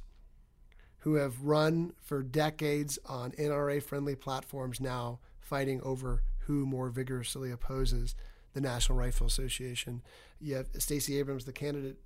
who 0.99 1.15
have 1.15 1.41
run 1.41 1.93
for 2.01 2.21
decades 2.21 2.99
on 3.05 3.31
NRA 3.31 3.81
friendly 3.81 4.15
platforms 4.15 4.81
now 4.81 5.19
fighting 5.39 5.81
over 5.81 6.23
who 6.39 6.65
more 6.65 6.89
vigorously 6.89 7.51
opposes 7.51 8.15
the 8.53 8.61
National 8.61 8.97
Rifle 8.97 9.27
Association. 9.27 10.01
You 10.41 10.55
have 10.55 10.67
Stacey 10.77 11.17
Abrams, 11.19 11.45
the 11.45 11.53
candidate, 11.53 11.97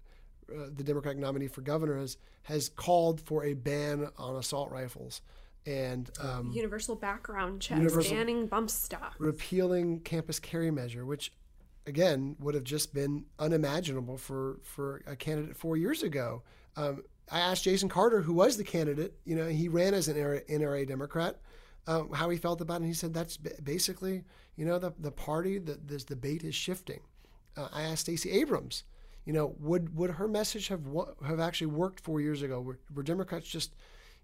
uh, 0.49 0.69
the 0.75 0.83
Democratic 0.83 1.19
nominee 1.19 1.47
for 1.47 1.61
governor, 1.61 1.97
has, 1.97 2.17
has 2.43 2.69
called 2.69 3.21
for 3.21 3.43
a 3.45 3.53
ban 3.53 4.07
on 4.17 4.35
assault 4.35 4.71
rifles 4.71 5.21
and 5.65 6.09
um, 6.19 6.51
universal 6.53 6.95
background 6.95 7.61
checks, 7.61 7.79
universal, 7.79 8.15
banning 8.15 8.47
bump 8.47 8.69
stocks, 8.69 9.15
repealing 9.19 9.99
campus 10.01 10.39
carry 10.39 10.71
measure, 10.71 11.05
which 11.05 11.31
again 11.87 12.35
would 12.39 12.55
have 12.55 12.63
just 12.63 12.93
been 12.93 13.25
unimaginable 13.39 14.17
for 14.17 14.59
for 14.63 15.01
a 15.07 15.15
candidate 15.15 15.55
four 15.55 15.77
years 15.77 16.03
ago. 16.03 16.43
Um, 16.75 17.03
I 17.31 17.39
asked 17.39 17.63
Jason 17.63 17.87
Carter, 17.87 18.21
who 18.21 18.33
was 18.33 18.57
the 18.57 18.63
candidate, 18.63 19.13
you 19.23 19.35
know, 19.35 19.47
he 19.47 19.69
ran 19.69 19.93
as 19.93 20.07
an 20.09 20.17
NRA 20.17 20.85
Democrat, 20.87 21.39
um, 21.87 22.11
how 22.11 22.29
he 22.29 22.37
felt 22.37 22.59
about 22.59 22.75
it. 22.75 22.77
And 22.77 22.85
he 22.85 22.93
said 22.93 23.13
that's 23.13 23.37
basically, 23.37 24.23
you 24.57 24.65
know, 24.65 24.77
the, 24.77 24.91
the 24.99 25.11
party, 25.11 25.57
the, 25.57 25.79
this 25.85 26.03
debate 26.03 26.43
is 26.43 26.53
shifting. 26.53 26.99
Uh, 27.55 27.69
I 27.71 27.83
asked 27.83 28.01
Stacey 28.01 28.31
Abrams, 28.31 28.83
you 29.25 29.33
know, 29.33 29.55
would 29.59 29.95
would 29.95 30.11
her 30.11 30.27
message 30.27 30.67
have 30.67 30.81
have 31.25 31.39
actually 31.39 31.67
worked 31.67 31.99
four 32.01 32.19
years 32.21 32.41
ago? 32.41 32.61
Were, 32.61 32.79
were 32.93 33.03
Democrats 33.03 33.47
just, 33.47 33.75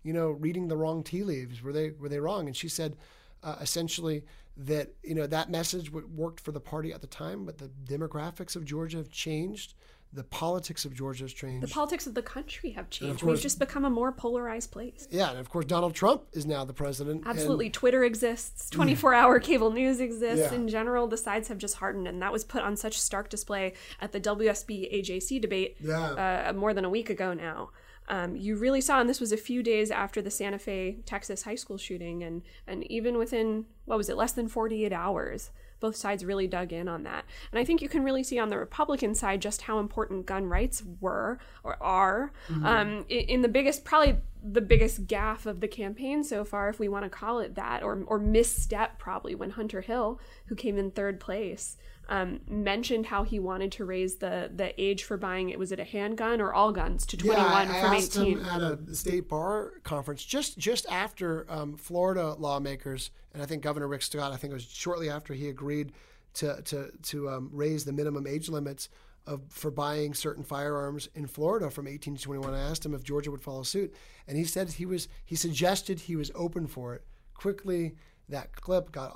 you 0.04 0.14
know, 0.14 0.30
reading 0.32 0.68
the 0.68 0.78
wrong 0.78 1.04
tea 1.04 1.24
leaves? 1.24 1.62
Were 1.62 1.74
they 1.74 1.92
were 1.92 2.10
they 2.10 2.20
wrong? 2.20 2.48
And 2.48 2.56
she 2.56 2.70
said, 2.70 2.98
uh, 3.44 3.56
essentially 3.62 4.24
that 4.58 4.90
you 5.04 5.16
know 5.16 5.26
that 5.28 5.50
message 5.50 5.92
worked 5.92 6.42
for 6.42 6.52
the 6.52 6.60
party 6.60 6.92
at 6.92 7.02
the 7.02 7.08
time, 7.08 7.46
but 7.46 7.58
the 7.58 7.72
demographics 7.86 8.56
of 8.56 8.66
Georgia 8.66 8.98
have 8.98 9.10
changed 9.10 9.74
the 10.12 10.24
politics 10.24 10.86
of 10.86 10.94
Georgia 10.94 11.26
has 11.26 11.34
changed. 11.34 11.68
The 11.68 11.72
politics 11.72 12.08
of 12.08 12.16
the 12.16 12.24
country 12.24 12.72
have 12.72 12.90
changed. 12.90 13.22
Course, 13.22 13.38
We've 13.38 13.42
just 13.42 13.60
become 13.60 13.86
a 13.86 13.90
more 13.90 14.12
polarized 14.12 14.72
place. 14.72 15.08
Yeah, 15.12 15.30
and 15.30 15.40
of 15.40 15.50
course, 15.50 15.66
Donald 15.66 15.94
Trump 15.94 16.24
is 16.34 16.48
now 16.48 16.66
the 16.66 16.74
president. 16.74 17.24
Absolutely. 17.28 17.68
And, 17.68 17.74
Twitter 17.74 18.04
exists, 18.04 18.70
24 18.72 19.14
hour 19.14 19.40
cable 19.40 19.72
news 19.72 20.00
exists. 20.00 20.52
Yeah. 20.52 20.58
In 20.58 20.68
general, 20.68 21.08
the 21.08 21.18
sides 21.18 21.48
have 21.50 21.60
just 21.60 21.76
hardened, 21.76 22.08
and 22.08 22.22
that 22.24 22.32
was 22.32 22.44
put 22.44 22.64
on 22.64 22.76
such 22.76 23.00
stark 23.00 23.30
display 23.30 23.74
at 24.02 24.12
the 24.12 24.20
WSB 24.20 24.92
AJC 25.00 25.42
debate 25.42 25.78
yeah. 25.80 26.48
uh, 26.48 26.54
more 26.54 26.74
than 26.74 26.86
a 26.86 26.90
week 26.90 27.10
ago 27.12 27.34
now. 27.34 27.70
Um, 28.08 28.36
you 28.36 28.56
really 28.56 28.82
saw, 28.82 29.00
and 29.00 29.08
this 29.08 29.20
was 29.20 29.32
a 29.32 29.38
few 29.38 29.62
days 29.62 29.92
after 29.92 30.20
the 30.20 30.32
Santa 30.32 30.58
Fe, 30.58 31.02
Texas 31.06 31.44
high 31.44 31.54
school 31.54 31.78
shooting, 31.78 32.24
and, 32.24 32.42
and 32.66 32.84
even 32.92 33.20
within, 33.20 33.66
what 33.86 34.00
was 34.00 34.10
it, 34.10 34.18
less 34.18 34.32
than 34.32 34.48
48 34.48 34.92
hours 34.92 35.52
both 35.80 35.96
sides 35.96 36.26
really 36.26 36.48
dug 36.48 36.74
in 36.74 36.88
on 36.88 37.04
that. 37.04 37.26
And 37.52 37.60
I 37.60 37.66
think 37.66 37.82
you 37.82 37.90
can 37.90 38.04
really 38.04 38.24
see 38.24 38.40
on 38.40 38.50
the 38.50 38.58
Republican 38.58 39.16
side 39.16 39.42
just 39.42 39.64
how 39.64 39.80
important 39.80 40.26
gun 40.26 40.46
rights 40.46 40.84
were 41.00 41.40
or 41.64 41.82
are. 41.82 42.32
Mm-hmm. 42.50 42.66
Um, 42.66 43.06
in 43.10 43.42
the 43.42 43.48
biggest, 43.48 43.84
probably 43.84 44.18
the 44.44 44.62
biggest 44.62 45.08
gaffe 45.08 45.46
of 45.46 45.60
the 45.60 45.68
campaign 45.68 46.24
so 46.24 46.44
far, 46.46 46.70
if 46.70 46.80
we 46.80 46.88
want 46.88 47.04
to 47.04 47.10
call 47.10 47.40
it 47.40 47.56
that, 47.56 47.84
or, 47.84 48.04
or 48.08 48.20
misstep 48.20 48.98
probably 49.00 49.36
when 49.36 49.52
Hunter 49.52 49.82
Hill, 49.82 50.20
who 50.46 50.56
came 50.56 50.78
in 50.78 50.92
third 50.92 51.20
place, 51.20 51.78
um, 52.10 52.40
mentioned 52.50 53.06
how 53.06 53.24
he 53.24 53.40
wanted 53.40 53.72
to 53.74 53.86
raise 53.86 54.16
the 54.16 54.52
the 54.54 54.80
age 54.82 55.04
for 55.04 55.16
buying 55.16 55.50
it. 55.50 55.60
Was 55.60 55.72
it 55.72 55.80
a 55.80 55.84
handgun 55.84 56.42
or 56.42 56.54
all 56.54 56.72
guns 56.72 57.06
to 57.06 57.18
21 57.18 57.40
yeah, 57.40 57.54
I, 57.54 57.62
I 57.62 57.82
from 57.82 57.94
asked 57.94 58.18
18 58.18 58.38
him 58.40 58.46
at 58.46 58.62
a 58.62 58.96
state 58.96 59.30
bar 59.30 59.74
conference 59.84 60.26
just 60.26 60.58
just 60.58 60.88
after 60.90 61.46
um, 61.50 61.78
Florida 61.78 62.34
lawmakers 62.34 63.12
and 63.34 63.44
I 63.44 63.46
think 63.46 63.62
Governor 63.62 63.88
Rick 63.88 64.02
Scott 64.02 64.34
I 64.34 64.38
think 64.38 64.52
it 64.52 64.56
was 64.56 64.64
shortly 64.64 65.10
after 65.10 65.34
he 65.34 65.48
agreed 65.50 65.94
to 66.36 66.62
to 66.64 66.92
to 67.04 67.30
um, 67.30 67.50
raise 67.54 67.86
the 67.86 67.94
minimum 67.94 68.26
age 68.26 68.50
limits 68.50 68.90
of, 69.28 69.42
for 69.50 69.70
buying 69.70 70.16
certain 70.16 70.44
firearms 70.44 71.08
in 71.14 71.28
Florida 71.28 71.70
from 71.70 71.88
18 71.88 72.16
to 72.16 72.22
21 72.24 72.56
I 72.56 72.60
asked 72.60 72.84
him 72.84 72.96
if 72.96 73.04
Georgia 73.04 73.30
would 73.30 73.44
follow 73.44 73.62
suit 73.62 73.94
and 74.28 74.36
he 74.36 74.46
said 74.46 74.72
he 74.72 74.86
was 74.88 75.08
he 75.26 75.36
suggested 75.36 76.00
he 76.02 76.16
was 76.16 76.32
open 76.34 76.66
for 76.66 76.96
it. 76.96 77.04
Quickly 77.36 77.96
that 78.30 78.56
clip 78.56 78.92
got 78.92 79.16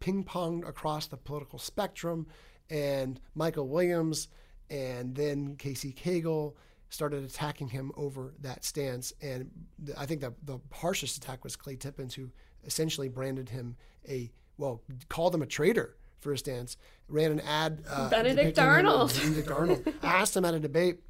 ping 0.00 0.24
ponged 0.24 0.68
across 0.68 1.06
the 1.06 1.16
political 1.16 1.58
spectrum, 1.58 2.26
and 2.68 3.20
Michael 3.34 3.68
Williams 3.68 4.28
and 4.70 5.14
then 5.14 5.56
Casey 5.56 5.92
Cagle 5.92 6.54
started 6.90 7.24
attacking 7.24 7.68
him 7.68 7.92
over 7.96 8.34
that 8.40 8.64
stance. 8.64 9.12
And 9.20 9.50
I 9.96 10.06
think 10.06 10.20
the, 10.20 10.34
the 10.44 10.58
harshest 10.72 11.16
attack 11.16 11.44
was 11.44 11.56
Clay 11.56 11.76
Tippins, 11.76 12.14
who 12.14 12.30
essentially 12.64 13.08
branded 13.08 13.48
him 13.48 13.76
a, 14.08 14.30
well, 14.58 14.82
called 15.08 15.34
him 15.34 15.42
a 15.42 15.46
traitor 15.46 15.96
for 16.18 16.32
his 16.32 16.40
stance, 16.40 16.76
ran 17.08 17.32
an 17.32 17.40
ad. 17.40 17.82
Uh, 17.88 18.10
Benedict 18.10 18.58
Arnold. 18.58 19.14
Benedict 19.14 19.50
Arnold. 19.50 19.92
I 20.02 20.06
asked 20.06 20.36
him 20.36 20.44
at 20.44 20.54
a 20.54 20.60
debate 20.60 21.00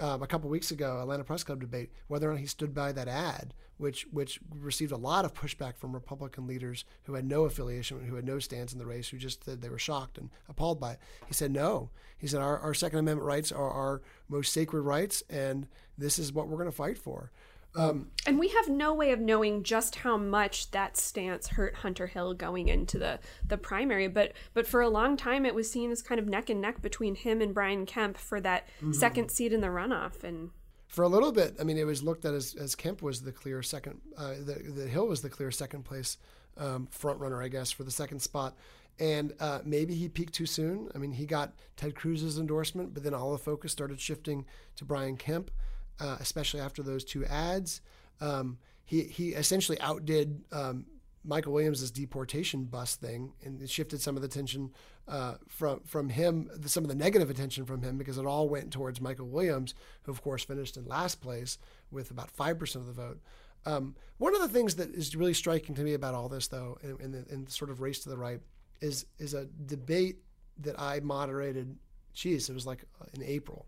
um, 0.00 0.22
a 0.22 0.26
couple 0.26 0.50
weeks 0.50 0.70
ago, 0.70 1.00
Atlanta 1.00 1.24
Press 1.24 1.44
Club 1.44 1.60
debate, 1.60 1.90
whether 2.08 2.28
or 2.28 2.32
not 2.32 2.40
he 2.40 2.46
stood 2.46 2.74
by 2.74 2.92
that 2.92 3.08
ad, 3.08 3.54
which 3.76 4.06
which 4.10 4.40
received 4.58 4.92
a 4.92 4.96
lot 4.96 5.24
of 5.24 5.34
pushback 5.34 5.76
from 5.76 5.92
Republican 5.92 6.46
leaders 6.46 6.84
who 7.04 7.14
had 7.14 7.24
no 7.24 7.44
affiliation, 7.44 8.04
who 8.06 8.16
had 8.16 8.24
no 8.24 8.38
stance 8.38 8.72
in 8.72 8.78
the 8.78 8.86
race, 8.86 9.08
who 9.08 9.18
just 9.18 9.44
said 9.44 9.60
they 9.60 9.68
were 9.68 9.78
shocked 9.78 10.18
and 10.18 10.30
appalled 10.48 10.80
by 10.80 10.92
it. 10.92 10.98
He 11.26 11.34
said 11.34 11.50
no. 11.50 11.90
He 12.18 12.26
said 12.26 12.40
our, 12.40 12.58
our 12.58 12.74
Second 12.74 12.98
Amendment 12.98 13.26
rights 13.26 13.52
are 13.52 13.70
our 13.70 14.02
most 14.28 14.52
sacred 14.52 14.82
rights, 14.82 15.22
and 15.30 15.66
this 15.96 16.18
is 16.18 16.32
what 16.32 16.48
we're 16.48 16.58
going 16.58 16.70
to 16.70 16.76
fight 16.76 16.98
for. 16.98 17.30
Um, 17.76 18.08
and 18.26 18.38
we 18.38 18.48
have 18.48 18.68
no 18.68 18.92
way 18.92 19.12
of 19.12 19.20
knowing 19.20 19.62
just 19.62 19.96
how 19.96 20.16
much 20.16 20.72
that 20.72 20.96
stance 20.96 21.48
hurt 21.48 21.76
Hunter 21.76 22.08
Hill 22.08 22.34
going 22.34 22.68
into 22.68 22.98
the, 22.98 23.20
the 23.46 23.56
primary, 23.56 24.08
but 24.08 24.32
but 24.54 24.66
for 24.66 24.80
a 24.80 24.88
long 24.88 25.16
time 25.16 25.46
it 25.46 25.54
was 25.54 25.70
seen 25.70 25.90
as 25.92 26.02
kind 26.02 26.18
of 26.18 26.26
neck 26.26 26.50
and 26.50 26.60
neck 26.60 26.82
between 26.82 27.14
him 27.14 27.40
and 27.40 27.54
Brian 27.54 27.86
Kemp 27.86 28.16
for 28.16 28.40
that 28.40 28.66
mm-hmm. 28.78 28.92
second 28.92 29.30
seat 29.30 29.52
in 29.52 29.60
the 29.60 29.68
runoff. 29.68 30.24
And 30.24 30.50
for 30.88 31.04
a 31.04 31.08
little 31.08 31.30
bit, 31.30 31.54
I 31.60 31.64
mean, 31.64 31.78
it 31.78 31.86
was 31.86 32.02
looked 32.02 32.24
at 32.24 32.34
as, 32.34 32.56
as 32.56 32.74
Kemp 32.74 33.02
was 33.02 33.22
the 33.22 33.32
clear 33.32 33.62
second, 33.62 34.00
uh, 34.16 34.34
the, 34.44 34.72
the 34.74 34.88
Hill 34.88 35.06
was 35.06 35.22
the 35.22 35.30
clear 35.30 35.52
second 35.52 35.84
place 35.84 36.16
um, 36.56 36.88
front 36.90 37.20
runner, 37.20 37.40
I 37.40 37.46
guess, 37.48 37.70
for 37.70 37.84
the 37.84 37.92
second 37.92 38.20
spot. 38.20 38.56
And 38.98 39.32
uh, 39.38 39.60
maybe 39.64 39.94
he 39.94 40.08
peaked 40.08 40.34
too 40.34 40.46
soon. 40.46 40.90
I 40.94 40.98
mean, 40.98 41.12
he 41.12 41.24
got 41.24 41.54
Ted 41.76 41.94
Cruz's 41.94 42.38
endorsement, 42.38 42.92
but 42.92 43.04
then 43.04 43.14
all 43.14 43.30
the 43.30 43.38
focus 43.38 43.70
started 43.70 44.00
shifting 44.00 44.44
to 44.76 44.84
Brian 44.84 45.16
Kemp 45.16 45.50
uh, 45.98 46.16
especially 46.20 46.60
after 46.60 46.82
those 46.82 47.04
two 47.04 47.24
ads. 47.24 47.80
Um, 48.20 48.58
he 48.84 49.04
he 49.04 49.30
essentially 49.30 49.80
outdid 49.80 50.42
um, 50.52 50.86
Michael 51.24 51.52
Williams' 51.52 51.90
deportation 51.90 52.64
bus 52.64 52.96
thing, 52.96 53.32
and 53.44 53.60
it 53.60 53.70
shifted 53.70 54.00
some 54.00 54.16
of 54.16 54.22
the 54.22 54.26
attention 54.26 54.70
uh, 55.06 55.34
from 55.48 55.80
from 55.80 56.08
him, 56.08 56.50
some 56.66 56.84
of 56.84 56.88
the 56.88 56.94
negative 56.94 57.30
attention 57.30 57.64
from 57.64 57.82
him, 57.82 57.98
because 57.98 58.18
it 58.18 58.26
all 58.26 58.48
went 58.48 58.72
towards 58.72 59.00
Michael 59.00 59.28
Williams, 59.28 59.74
who 60.02 60.12
of 60.12 60.22
course 60.22 60.44
finished 60.44 60.76
in 60.76 60.86
last 60.86 61.20
place 61.20 61.58
with 61.90 62.10
about 62.10 62.30
five 62.30 62.58
percent 62.58 62.88
of 62.88 62.94
the 62.94 63.02
vote. 63.02 63.20
Um, 63.66 63.94
one 64.16 64.34
of 64.34 64.40
the 64.40 64.48
things 64.48 64.76
that 64.76 64.94
is 64.94 65.14
really 65.14 65.34
striking 65.34 65.74
to 65.74 65.82
me 65.82 65.92
about 65.92 66.14
all 66.14 66.30
this, 66.30 66.48
though, 66.48 66.78
in, 66.82 66.96
in, 67.00 67.12
the, 67.12 67.24
in 67.30 67.44
the 67.44 67.50
sort 67.50 67.70
of 67.70 67.82
race 67.82 68.00
to 68.04 68.08
the 68.08 68.16
right, 68.16 68.40
is 68.80 69.06
is 69.18 69.34
a 69.34 69.46
debate 69.66 70.16
that 70.58 70.80
I 70.80 71.00
moderated. 71.00 71.76
Geez, 72.12 72.48
it 72.48 72.54
was 72.54 72.66
like 72.66 72.84
in 73.14 73.22
April 73.22 73.66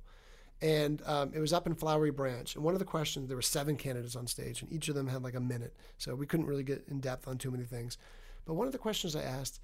and 0.63 1.03
um, 1.07 1.33
it 1.35 1.41
was 1.41 1.53
up 1.53 1.67
in 1.67 1.75
Flowery 1.75 2.13
Branch. 2.13 2.55
And 2.55 2.65
one 2.65 2.75
of 2.75 2.79
the 2.79 2.87
questions, 2.87 3.29
there 3.29 3.37
were 3.37 3.43
seven 3.43 3.77
candidates 3.77 4.17
on 4.17 4.27
stage, 4.27 4.63
and 4.63 4.73
each 4.73 4.89
of 4.89 4.95
them 4.95 5.09
had 5.09 5.23
like 5.23 5.35
a 5.35 5.41
minute, 5.41 5.75
so 5.99 6.15
we 6.15 6.27
couldn't 6.27 6.47
really 6.47 6.63
get 6.63 6.85
in 6.89 7.01
depth 7.01 7.27
on 7.27 7.37
too 7.37 7.51
many 7.51 7.65
things. 7.65 7.99
But 8.47 8.55
one 8.55 8.67
of 8.67 8.73
the 8.73 8.79
questions 8.79 9.15
I 9.17 9.23
asked 9.23 9.61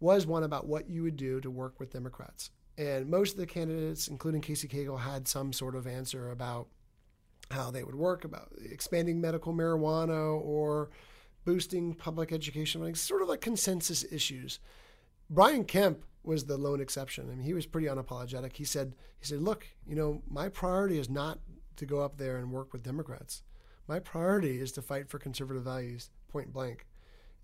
was 0.00 0.26
one 0.26 0.42
about 0.42 0.66
what 0.66 0.90
you 0.90 1.04
would 1.04 1.16
do 1.16 1.40
to 1.40 1.50
work 1.50 1.78
with 1.78 1.92
Democrats. 1.92 2.50
And 2.76 3.08
most 3.08 3.34
of 3.34 3.38
the 3.38 3.46
candidates, 3.46 4.08
including 4.08 4.40
Casey 4.40 4.66
Cagle, 4.66 4.98
had 4.98 5.28
some 5.28 5.52
sort 5.52 5.76
of 5.76 5.86
answer 5.86 6.30
about 6.30 6.66
how 7.50 7.70
they 7.70 7.84
would 7.84 7.94
work, 7.94 8.24
about 8.24 8.48
expanding 8.68 9.20
medical 9.20 9.52
marijuana 9.52 10.40
or 10.40 10.90
boosting 11.44 11.94
public 11.94 12.32
education, 12.32 12.82
like 12.82 12.96
sort 12.96 13.22
of 13.22 13.28
like 13.28 13.40
consensus 13.40 14.04
issues. 14.10 14.58
Brian 15.32 15.64
Kemp 15.64 16.04
was 16.22 16.44
the 16.44 16.58
lone 16.58 16.80
exception. 16.80 17.26
I 17.26 17.34
mean, 17.34 17.44
he 17.44 17.54
was 17.54 17.64
pretty 17.64 17.86
unapologetic. 17.86 18.54
He 18.56 18.64
said, 18.64 18.94
he 19.18 19.24
said, 19.24 19.40
look, 19.40 19.66
you 19.86 19.96
know, 19.96 20.22
my 20.28 20.50
priority 20.50 20.98
is 20.98 21.08
not 21.08 21.38
to 21.76 21.86
go 21.86 22.02
up 22.02 22.18
there 22.18 22.36
and 22.36 22.52
work 22.52 22.72
with 22.72 22.82
Democrats. 22.82 23.42
My 23.88 23.98
priority 23.98 24.60
is 24.60 24.72
to 24.72 24.82
fight 24.82 25.08
for 25.08 25.18
conservative 25.18 25.64
values, 25.64 26.10
point 26.28 26.52
blank. 26.52 26.86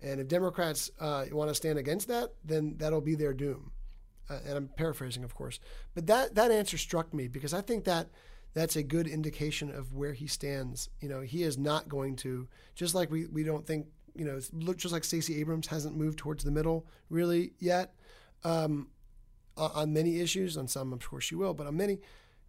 And 0.01 0.21
if 0.21 0.27
Democrats 0.27 0.91
uh, 0.99 1.25
want 1.31 1.49
to 1.49 1.55
stand 1.55 1.79
against 1.79 2.07
that, 2.09 2.33
then 2.45 2.75
that'll 2.77 3.01
be 3.01 3.15
their 3.15 3.33
doom. 3.33 3.71
Uh, 4.29 4.37
and 4.45 4.55
I'm 4.55 4.67
paraphrasing, 4.67 5.23
of 5.23 5.33
course. 5.33 5.59
But 5.95 6.05
that 6.07 6.35
that 6.35 6.51
answer 6.51 6.77
struck 6.77 7.11
me 7.11 7.27
because 7.27 7.53
I 7.53 7.61
think 7.61 7.85
that 7.85 8.07
that's 8.53 8.75
a 8.75 8.83
good 8.83 9.07
indication 9.07 9.71
of 9.71 9.93
where 9.93 10.13
he 10.13 10.27
stands. 10.27 10.89
You 11.01 11.09
know, 11.09 11.21
he 11.21 11.43
is 11.43 11.57
not 11.57 11.89
going 11.89 12.15
to 12.17 12.47
just 12.75 12.93
like 12.93 13.09
we 13.09 13.25
we 13.25 13.43
don't 13.43 13.65
think 13.65 13.87
you 14.15 14.25
know, 14.25 14.39
look 14.53 14.77
just 14.77 14.93
like 14.93 15.03
Stacey 15.03 15.39
Abrams 15.39 15.67
hasn't 15.67 15.95
moved 15.95 16.17
towards 16.17 16.43
the 16.43 16.51
middle 16.51 16.87
really 17.09 17.53
yet 17.59 17.95
um, 18.43 18.87
on 19.57 19.93
many 19.93 20.19
issues. 20.19 20.57
On 20.57 20.67
some, 20.67 20.93
of 20.93 21.07
course, 21.07 21.25
she 21.25 21.35
will, 21.35 21.53
but 21.53 21.67
on 21.67 21.77
many, 21.77 21.99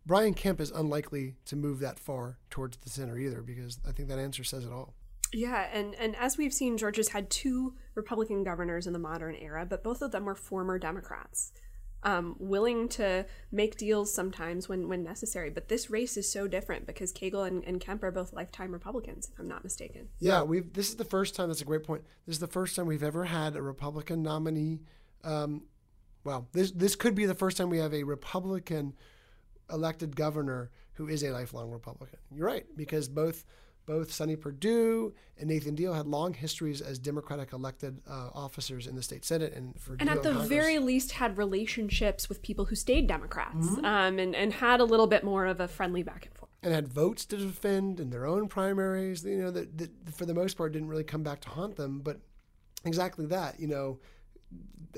Brian 0.07 0.35
Kemp 0.35 0.61
is 0.61 0.71
unlikely 0.71 1.37
to 1.47 1.57
move 1.57 1.81
that 1.81 1.99
far 1.99 2.39
towards 2.49 2.77
the 2.79 2.91
center 2.91 3.19
either, 3.19 3.43
because 3.43 3.79
I 3.87 3.93
think 3.93 4.09
that 4.09 4.19
answer 4.19 4.45
says 4.45 4.65
it 4.65 4.73
all. 4.73 4.95
Yeah, 5.33 5.69
and, 5.73 5.95
and 5.95 6.17
as 6.17 6.37
we've 6.37 6.53
seen, 6.53 6.77
Georgia's 6.77 7.11
had 7.11 7.31
two 7.31 7.75
Republican 7.95 8.43
governors 8.43 8.87
in 8.87 8.93
the 8.93 8.99
modern 8.99 9.37
era, 9.37 9.65
but 9.65 9.85
both 9.85 10.03
of 10.03 10.11
them 10.11 10.25
were 10.25 10.35
former 10.35 10.79
Democrats. 10.79 11.53
Um, 12.03 12.35
willing 12.39 12.89
to 12.91 13.27
make 13.53 13.77
deals 13.77 14.11
sometimes 14.11 14.71
when, 14.71 14.89
when 14.89 15.03
necessary. 15.05 15.51
But 15.51 15.69
this 15.69 15.91
race 15.91 16.17
is 16.17 16.33
so 16.33 16.49
different 16.49 16.87
because 16.87 17.13
Cagle 17.13 17.47
and, 17.47 17.63
and 17.65 17.79
Kemp 17.79 18.03
are 18.03 18.11
both 18.11 18.33
lifetime 18.33 18.73
Republicans, 18.73 19.29
if 19.31 19.39
I'm 19.39 19.49
not 19.49 19.63
mistaken. 19.63 20.09
Yeah, 20.19 20.43
we've 20.43 20.73
this 20.73 20.89
is 20.89 20.97
the 20.97 21.05
first 21.05 21.35
time. 21.35 21.49
That's 21.49 21.61
a 21.61 21.67
great 21.67 21.85
point. 21.85 22.03
This 22.27 22.37
is 22.37 22.41
the 22.41 22.47
first 22.47 22.75
time 22.75 22.87
we've 22.87 23.03
ever 23.03 23.25
had 23.25 23.55
a 23.55 23.61
Republican 23.61 24.23
nominee 24.23 24.81
um, 25.25 25.63
well, 26.25 26.49
this 26.53 26.71
this 26.73 26.97
could 26.97 27.15
be 27.15 27.27
the 27.27 27.35
first 27.35 27.57
time 27.57 27.71
we 27.71 27.79
have 27.79 27.95
a 27.95 28.05
Republican 28.05 28.95
elected 29.73 30.17
governor 30.17 30.71
who 30.95 31.09
is 31.09 31.23
a 31.23 31.31
lifelong 31.31 31.71
Republican. 31.71 32.19
You're 32.31 32.47
right 32.47 32.67
because 32.77 33.09
both 33.09 33.45
both 33.87 34.13
Sonny 34.13 34.37
Perdue 34.37 35.13
and 35.39 35.49
Nathan 35.49 35.75
Deal 35.75 35.93
had 35.93 36.07
long 36.07 36.35
histories 36.35 36.81
as 36.81 36.99
Democratic 36.99 37.53
elected 37.53 38.01
uh, 38.09 38.31
officers 38.35 38.87
in 38.87 38.95
the 38.95 39.03
state 39.03 39.25
senate 39.25 39.53
and 39.55 39.79
for 39.81 39.97
and 39.99 40.09
at 40.09 40.23
the 40.23 40.31
Congress. 40.31 40.49
very 40.49 40.79
least 40.79 41.13
had 41.13 41.39
relationships 41.39 42.29
with 42.29 42.43
people 42.43 42.67
who 42.67 42.75
stayed 42.75 43.07
Democrats 43.07 43.67
mm-hmm. 43.67 43.85
um, 43.85 44.19
and 44.19 44.35
and 44.35 44.53
had 44.53 44.81
a 44.81 44.85
little 44.85 45.07
bit 45.07 45.25
more 45.25 45.47
of 45.47 45.61
a 45.61 45.69
friendly 45.69 46.03
back 46.03 46.27
and 46.27 46.35
forth 46.35 46.51
and 46.63 46.75
had 46.75 46.89
votes 46.89 47.25
to 47.25 47.37
defend 47.37 48.01
in 48.01 48.11
their 48.11 48.27
own 48.27 48.49
primaries. 48.49 49.25
You 49.25 49.39
know 49.39 49.51
that, 49.51 49.79
that 49.79 49.91
for 50.15 50.27
the 50.27 50.35
most 50.35 50.57
part 50.57 50.73
didn't 50.73 50.89
really 50.89 51.05
come 51.05 51.23
back 51.23 51.41
to 51.43 51.49
haunt 51.49 51.77
them, 51.77 52.01
but 52.01 52.21
exactly 52.85 53.27
that. 53.27 53.59
You 53.59 53.69
know 53.69 53.99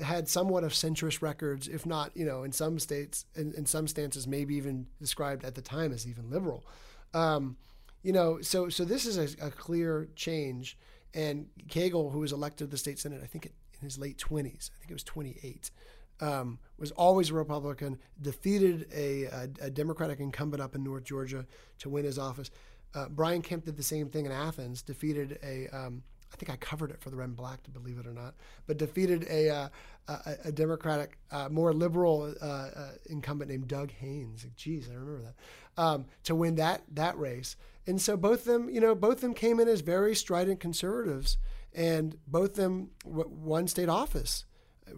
had 0.01 0.27
somewhat 0.27 0.63
of 0.63 0.71
centrist 0.71 1.21
records, 1.21 1.67
if 1.67 1.85
not, 1.85 2.15
you 2.15 2.25
know, 2.25 2.43
in 2.43 2.51
some 2.51 2.79
states, 2.79 3.25
in, 3.35 3.53
in 3.53 3.65
some 3.65 3.87
stances, 3.87 4.25
maybe 4.25 4.55
even 4.55 4.87
described 4.99 5.45
at 5.45 5.55
the 5.55 5.61
time 5.61 5.91
as 5.91 6.07
even 6.07 6.29
liberal. 6.29 6.65
Um, 7.13 7.57
you 8.03 8.11
know, 8.11 8.41
so 8.41 8.69
so 8.69 8.85
this 8.85 9.05
is 9.05 9.17
a, 9.17 9.47
a, 9.47 9.49
clear 9.49 10.09
change. 10.15 10.77
And 11.13 11.47
Cagle, 11.67 12.11
who 12.11 12.19
was 12.19 12.31
elected 12.31 12.67
to 12.67 12.71
the 12.71 12.77
state 12.77 12.99
senate, 12.99 13.21
I 13.23 13.27
think 13.27 13.45
in 13.45 13.51
his 13.81 13.97
late 13.97 14.17
twenties, 14.17 14.71
I 14.75 14.79
think 14.79 14.91
it 14.91 14.95
was 14.95 15.03
twenty 15.03 15.37
eight, 15.41 15.71
um, 16.19 16.59
was 16.77 16.91
always 16.91 17.29
a 17.29 17.33
Republican. 17.33 17.97
Defeated 18.21 18.87
a, 18.93 19.23
a, 19.25 19.49
a, 19.61 19.69
Democratic 19.69 20.19
incumbent 20.19 20.61
up 20.61 20.75
in 20.75 20.83
North 20.83 21.05
Georgia 21.05 21.45
to 21.79 21.89
win 21.89 22.05
his 22.05 22.19
office. 22.19 22.51
Uh, 22.93 23.07
Brian 23.09 23.41
Kemp 23.41 23.65
did 23.65 23.77
the 23.77 23.83
same 23.83 24.09
thing 24.09 24.25
in 24.25 24.31
Athens. 24.31 24.81
Defeated 24.81 25.39
a 25.43 25.67
um, 25.69 26.03
I 26.33 26.35
think 26.35 26.49
I 26.49 26.55
covered 26.57 26.89
it 26.89 26.99
for 26.99 27.09
the 27.09 27.15
Red 27.15 27.29
and 27.29 27.35
Black, 27.35 27.61
to 27.63 27.69
believe 27.69 27.99
it 27.99 28.07
or 28.07 28.13
not, 28.13 28.33
but 28.65 28.77
defeated 28.77 29.27
a 29.29 29.49
uh, 29.49 29.67
a, 30.07 30.35
a, 30.45 30.51
Democratic, 30.51 31.17
uh, 31.31 31.47
more 31.49 31.71
liberal 31.73 32.33
uh, 32.41 32.45
uh 32.45 32.91
incumbent 33.05 33.49
named 33.49 33.67
Doug 33.67 33.91
Haynes. 33.91 34.45
Geez, 34.57 34.89
I 34.89 34.95
remember 34.95 35.21
that 35.21 35.81
um, 35.81 36.05
to 36.23 36.35
win 36.35 36.55
that 36.55 36.81
that 36.93 37.17
race. 37.17 37.55
And 37.85 38.01
so 38.01 38.15
both 38.15 38.39
of 38.39 38.45
them, 38.45 38.69
you 38.69 38.79
know, 38.79 38.95
both 38.95 39.21
them 39.21 39.33
came 39.33 39.59
in 39.59 39.67
as 39.67 39.81
very 39.81 40.15
strident 40.15 40.59
conservatives, 40.59 41.37
and 41.73 42.17
both 42.27 42.51
of 42.51 42.55
them 42.55 42.91
won 43.05 43.67
state 43.67 43.89
office 43.89 44.45
uh, 44.87 44.93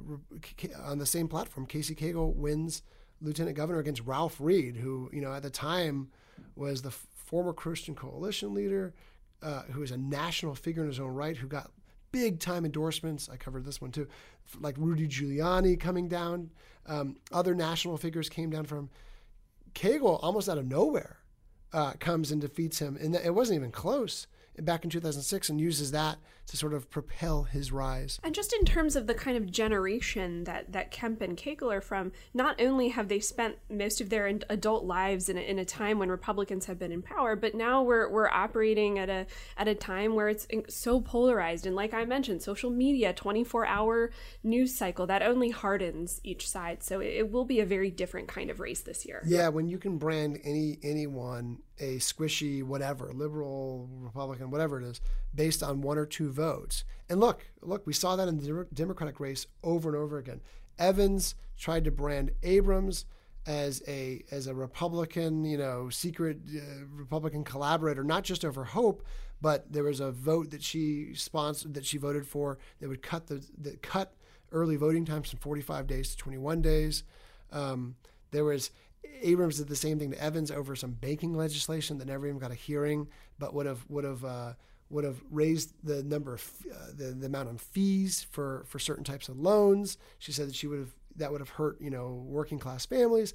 on 0.83 0.99
the 0.99 1.05
same 1.05 1.27
platform. 1.27 1.65
Casey 1.65 1.95
Cagle 1.95 2.35
wins 2.35 2.83
lieutenant 3.21 3.57
governor 3.57 3.79
against 3.79 4.01
Ralph 4.01 4.37
Reed, 4.39 4.77
who 4.77 5.09
you 5.11 5.21
know 5.21 5.33
at 5.33 5.43
the 5.43 5.49
time 5.49 6.09
was 6.55 6.81
the 6.81 6.91
former 6.91 7.53
Christian 7.53 7.95
Coalition 7.95 8.53
leader 8.53 8.93
uh, 9.41 9.63
who 9.71 9.83
is 9.83 9.91
a 9.91 9.97
national 9.97 10.55
figure 10.55 10.81
in 10.81 10.89
his 10.89 10.99
own 10.99 11.11
right, 11.11 11.37
who 11.37 11.47
got 11.47 11.71
big 12.11 12.39
time 12.39 12.65
endorsements. 12.65 13.29
I 13.29 13.37
covered 13.37 13.65
this 13.65 13.79
one 13.81 13.91
too, 13.91 14.07
like 14.59 14.75
Rudy 14.77 15.07
Giuliani 15.07 15.79
coming 15.79 16.07
down. 16.07 16.49
Um, 16.87 17.17
other 17.31 17.53
national 17.53 17.97
figures 17.97 18.29
came 18.29 18.49
down 18.49 18.65
from 18.65 18.89
Cagle 19.73 20.19
almost 20.21 20.49
out 20.49 20.57
of 20.57 20.65
nowhere 20.65 21.17
uh, 21.75 21.93
comes 21.99 22.31
and 22.31 22.39
defeats 22.39 22.79
him, 22.79 22.97
and 22.99 23.15
it 23.15 23.35
wasn't 23.35 23.57
even 23.57 23.71
close 23.71 24.27
back 24.61 24.85
in 24.85 24.89
2006 24.89 25.49
and 25.49 25.59
uses 25.59 25.91
that 25.91 26.17
to 26.47 26.57
sort 26.57 26.73
of 26.73 26.89
propel 26.89 27.43
his 27.43 27.71
rise. 27.71 28.19
And 28.23 28.35
just 28.35 28.53
in 28.53 28.65
terms 28.65 28.95
of 28.95 29.07
the 29.07 29.13
kind 29.13 29.37
of 29.37 29.51
generation 29.51 30.43
that, 30.43 30.71
that 30.73 30.91
Kemp 30.91 31.21
and 31.21 31.37
Cagle 31.37 31.73
are 31.73 31.81
from, 31.81 32.11
not 32.33 32.61
only 32.61 32.89
have 32.89 33.07
they 33.07 33.19
spent 33.19 33.57
most 33.69 33.99
of 33.99 34.09
their 34.09 34.27
adult 34.27 34.85
lives 34.85 35.29
in 35.29 35.37
a, 35.37 35.41
in 35.41 35.59
a 35.59 35.65
time 35.65 35.99
when 35.99 36.09
Republicans 36.09 36.65
have 36.65 36.77
been 36.77 36.91
in 36.91 37.01
power, 37.01 37.35
but 37.35 37.55
now 37.55 37.81
we're, 37.81 38.09
we're 38.09 38.29
operating 38.29 38.99
at 38.99 39.09
a, 39.09 39.25
at 39.57 39.67
a 39.67 39.75
time 39.75 40.15
where 40.15 40.29
it's 40.29 40.47
so 40.69 41.01
polarized. 41.01 41.65
And 41.65 41.75
like 41.75 41.93
I 41.93 42.05
mentioned, 42.05 42.41
social 42.41 42.69
media, 42.69 43.13
24 43.13 43.65
hour 43.65 44.11
news 44.43 44.75
cycle, 44.75 45.07
that 45.07 45.23
only 45.23 45.49
hardens 45.49 46.21
each 46.23 46.47
side. 46.47 46.83
So 46.83 46.99
it, 46.99 47.07
it 47.07 47.31
will 47.31 47.45
be 47.45 47.59
a 47.59 47.65
very 47.65 47.89
different 47.89 48.27
kind 48.27 48.49
of 48.49 48.59
race 48.59 48.81
this 48.81 49.05
year. 49.05 49.23
Yeah, 49.25 49.49
when 49.49 49.67
you 49.67 49.77
can 49.77 49.97
brand 49.97 50.39
any 50.43 50.77
anyone 50.83 51.59
a 51.79 51.97
squishy 51.97 52.63
whatever, 52.63 53.11
liberal, 53.13 53.89
Republican, 53.99 54.49
whatever 54.49 54.79
it 54.79 54.85
is, 54.85 55.01
based 55.33 55.61
on 55.61 55.81
one 55.81 55.97
or 55.97 56.05
two 56.05 56.29
votes. 56.35 56.83
And 57.09 57.19
look, 57.19 57.45
look, 57.61 57.87
we 57.87 57.93
saw 57.93 58.15
that 58.15 58.27
in 58.27 58.37
the 58.37 58.67
Democratic 58.73 59.19
race 59.19 59.47
over 59.63 59.89
and 59.89 59.97
over 59.97 60.17
again. 60.17 60.41
Evans 60.77 61.35
tried 61.57 61.85
to 61.85 61.91
brand 61.91 62.31
Abrams 62.43 63.05
as 63.45 63.81
a 63.87 64.23
as 64.31 64.47
a 64.47 64.55
Republican, 64.55 65.45
you 65.45 65.57
know, 65.57 65.89
secret 65.89 66.39
uh, 66.55 66.85
Republican 66.91 67.43
collaborator, 67.43 68.03
not 68.03 68.23
just 68.23 68.43
over 68.43 68.63
Hope, 68.63 69.03
but 69.41 69.71
there 69.71 69.83
was 69.83 69.99
a 69.99 70.11
vote 70.11 70.51
that 70.51 70.63
she 70.63 71.13
sponsored 71.13 71.73
that 71.75 71.85
she 71.85 71.97
voted 71.97 72.25
for 72.25 72.57
that 72.79 72.89
would 72.89 73.01
cut 73.01 73.27
the 73.27 73.45
that 73.59 73.81
cut 73.81 74.13
early 74.51 74.75
voting 74.75 75.05
times 75.05 75.29
from 75.29 75.39
45 75.39 75.87
days 75.87 76.11
to 76.11 76.17
21 76.17 76.61
days. 76.61 77.03
Um, 77.51 77.95
there 78.31 78.43
was 78.43 78.71
Abrams 79.21 79.57
did 79.57 79.67
the 79.67 79.75
same 79.75 79.99
thing 79.99 80.11
to 80.11 80.21
Evans 80.21 80.51
over 80.51 80.75
some 80.75 80.91
banking 80.91 81.35
legislation 81.35 81.97
that 81.99 82.07
never 82.07 82.27
even 82.27 82.39
got 82.39 82.51
a 82.51 82.55
hearing, 82.55 83.07
but 83.37 83.53
would 83.53 83.65
have 83.65 83.85
would 83.89 84.03
have 84.03 84.25
uh, 84.25 84.53
would 84.95 85.03
have 85.03 85.21
raised 85.29 85.73
the 85.83 86.01
number 86.03 86.33
of 86.33 86.51
uh, 86.71 86.87
the, 86.95 87.11
the 87.11 87.25
amount 87.25 87.49
of 87.49 87.61
fees 87.61 88.25
for 88.31 88.63
for 88.67 88.79
certain 88.79 89.03
types 89.03 89.29
of 89.29 89.37
loans. 89.37 89.97
She 90.19 90.31
said 90.31 90.47
that 90.47 90.55
she 90.55 90.67
would 90.67 90.79
have 90.79 90.95
that 91.17 91.31
would 91.31 91.41
have 91.41 91.49
hurt 91.49 91.79
you 91.81 91.89
know 91.89 92.23
working 92.25 92.57
class 92.57 92.85
families. 92.85 93.33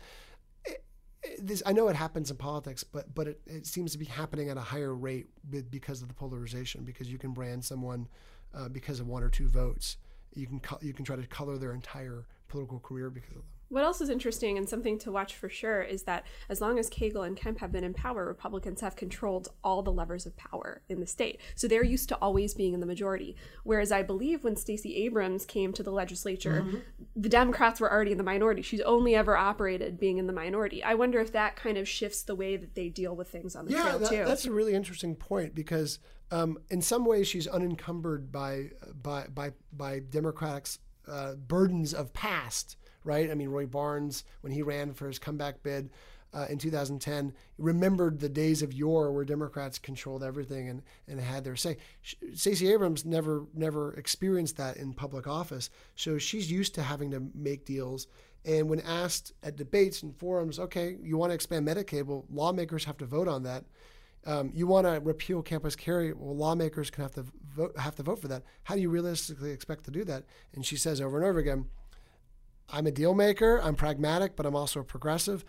It, 0.64 0.82
it, 1.22 1.46
this, 1.46 1.62
I 1.66 1.72
know 1.72 1.88
it 1.88 1.96
happens 1.96 2.30
in 2.30 2.38
politics, 2.38 2.82
but 2.82 3.14
but 3.14 3.28
it, 3.28 3.40
it 3.46 3.66
seems 3.66 3.92
to 3.92 3.98
be 3.98 4.06
happening 4.06 4.48
at 4.48 4.56
a 4.56 4.62
higher 4.62 4.94
rate 4.94 5.28
because 5.70 6.02
of 6.02 6.08
the 6.08 6.14
polarization. 6.14 6.82
Because 6.82 7.12
you 7.12 7.18
can 7.18 7.32
brand 7.32 7.64
someone 7.64 8.08
uh, 8.54 8.68
because 8.68 8.98
of 8.98 9.06
one 9.06 9.22
or 9.22 9.28
two 9.28 9.48
votes, 9.48 9.98
you 10.34 10.46
can 10.46 10.60
you 10.80 10.94
can 10.94 11.04
try 11.04 11.16
to 11.16 11.26
color 11.26 11.58
their 11.58 11.74
entire 11.74 12.26
political 12.48 12.80
career 12.80 13.10
because 13.10 13.30
of 13.30 13.36
them. 13.36 13.59
What 13.70 13.84
else 13.84 14.00
is 14.00 14.10
interesting 14.10 14.58
and 14.58 14.68
something 14.68 14.98
to 14.98 15.12
watch 15.12 15.36
for 15.36 15.48
sure 15.48 15.80
is 15.80 16.02
that 16.02 16.26
as 16.48 16.60
long 16.60 16.76
as 16.80 16.90
Cagle 16.90 17.24
and 17.24 17.36
Kemp 17.36 17.60
have 17.60 17.70
been 17.70 17.84
in 17.84 17.94
power, 17.94 18.26
Republicans 18.26 18.80
have 18.80 18.96
controlled 18.96 19.48
all 19.62 19.80
the 19.80 19.92
levers 19.92 20.26
of 20.26 20.36
power 20.36 20.82
in 20.88 20.98
the 20.98 21.06
state. 21.06 21.40
So 21.54 21.68
they're 21.68 21.84
used 21.84 22.08
to 22.08 22.16
always 22.16 22.52
being 22.52 22.74
in 22.74 22.80
the 22.80 22.86
majority. 22.86 23.36
Whereas 23.62 23.92
I 23.92 24.02
believe 24.02 24.42
when 24.42 24.56
Stacey 24.56 24.96
Abrams 25.04 25.44
came 25.44 25.72
to 25.74 25.84
the 25.84 25.92
legislature, 25.92 26.64
mm-hmm. 26.66 26.78
the 27.14 27.28
Democrats 27.28 27.80
were 27.80 27.90
already 27.90 28.10
in 28.10 28.18
the 28.18 28.24
minority. 28.24 28.60
She's 28.62 28.80
only 28.80 29.14
ever 29.14 29.36
operated 29.36 30.00
being 30.00 30.18
in 30.18 30.26
the 30.26 30.32
minority. 30.32 30.82
I 30.82 30.94
wonder 30.94 31.20
if 31.20 31.30
that 31.32 31.54
kind 31.54 31.78
of 31.78 31.88
shifts 31.88 32.24
the 32.24 32.34
way 32.34 32.56
that 32.56 32.74
they 32.74 32.88
deal 32.88 33.14
with 33.14 33.28
things 33.28 33.54
on 33.54 33.66
the 33.66 33.72
yeah, 33.72 33.82
trail 33.82 33.98
that, 34.00 34.10
too. 34.10 34.24
That's 34.24 34.46
a 34.46 34.52
really 34.52 34.74
interesting 34.74 35.14
point 35.14 35.54
because 35.54 36.00
um, 36.32 36.58
in 36.70 36.82
some 36.82 37.04
ways 37.04 37.28
she's 37.28 37.46
unencumbered 37.46 38.32
by 38.32 38.70
by 39.00 39.26
by 39.32 39.52
by 39.72 40.00
Democrats' 40.00 40.80
uh, 41.06 41.34
burdens 41.34 41.94
of 41.94 42.12
past 42.12 42.76
right? 43.04 43.30
I 43.30 43.34
mean, 43.34 43.48
Roy 43.48 43.66
Barnes, 43.66 44.24
when 44.40 44.52
he 44.52 44.62
ran 44.62 44.92
for 44.92 45.06
his 45.06 45.18
comeback 45.18 45.62
bid 45.62 45.90
uh, 46.32 46.46
in 46.48 46.58
2010, 46.58 47.32
remembered 47.58 48.20
the 48.20 48.28
days 48.28 48.62
of 48.62 48.72
yore 48.72 49.12
where 49.12 49.24
Democrats 49.24 49.78
controlled 49.78 50.22
everything 50.22 50.68
and, 50.68 50.82
and 51.08 51.20
had 51.20 51.44
their 51.44 51.56
say. 51.56 51.76
Stacey 52.34 52.72
Abrams 52.72 53.04
never 53.04 53.46
never 53.54 53.94
experienced 53.94 54.56
that 54.56 54.76
in 54.76 54.92
public 54.92 55.26
office, 55.26 55.70
so 55.96 56.18
she's 56.18 56.50
used 56.50 56.74
to 56.74 56.82
having 56.82 57.10
to 57.10 57.22
make 57.34 57.64
deals. 57.64 58.06
And 58.44 58.70
when 58.70 58.80
asked 58.80 59.32
at 59.42 59.56
debates 59.56 60.02
and 60.02 60.16
forums, 60.16 60.58
okay, 60.58 60.96
you 61.02 61.18
want 61.18 61.30
to 61.30 61.34
expand 61.34 61.66
Medicaid? 61.66 62.06
Well, 62.06 62.24
lawmakers 62.30 62.84
have 62.84 62.96
to 62.98 63.04
vote 63.04 63.28
on 63.28 63.42
that. 63.42 63.64
Um, 64.26 64.50
you 64.54 64.66
want 64.66 64.86
to 64.86 65.00
repeal 65.00 65.42
campus 65.42 65.76
carry? 65.76 66.12
Well, 66.12 66.36
lawmakers 66.36 66.90
can 66.90 67.02
have 67.02 67.14
to 67.14 67.24
vote 67.54 67.76
have 67.78 67.96
to 67.96 68.02
vote 68.02 68.20
for 68.20 68.28
that. 68.28 68.42
How 68.64 68.74
do 68.74 68.80
you 68.80 68.90
realistically 68.90 69.50
expect 69.50 69.84
to 69.84 69.90
do 69.90 70.04
that? 70.04 70.24
And 70.54 70.64
she 70.64 70.76
says 70.76 71.00
over 71.00 71.16
and 71.16 71.26
over 71.26 71.38
again, 71.38 71.66
I'm 72.72 72.86
a 72.86 72.90
deal 72.90 73.14
maker. 73.14 73.60
I'm 73.62 73.74
pragmatic, 73.74 74.36
but 74.36 74.46
I'm 74.46 74.56
also 74.56 74.80
a 74.80 74.84
progressive. 74.84 75.44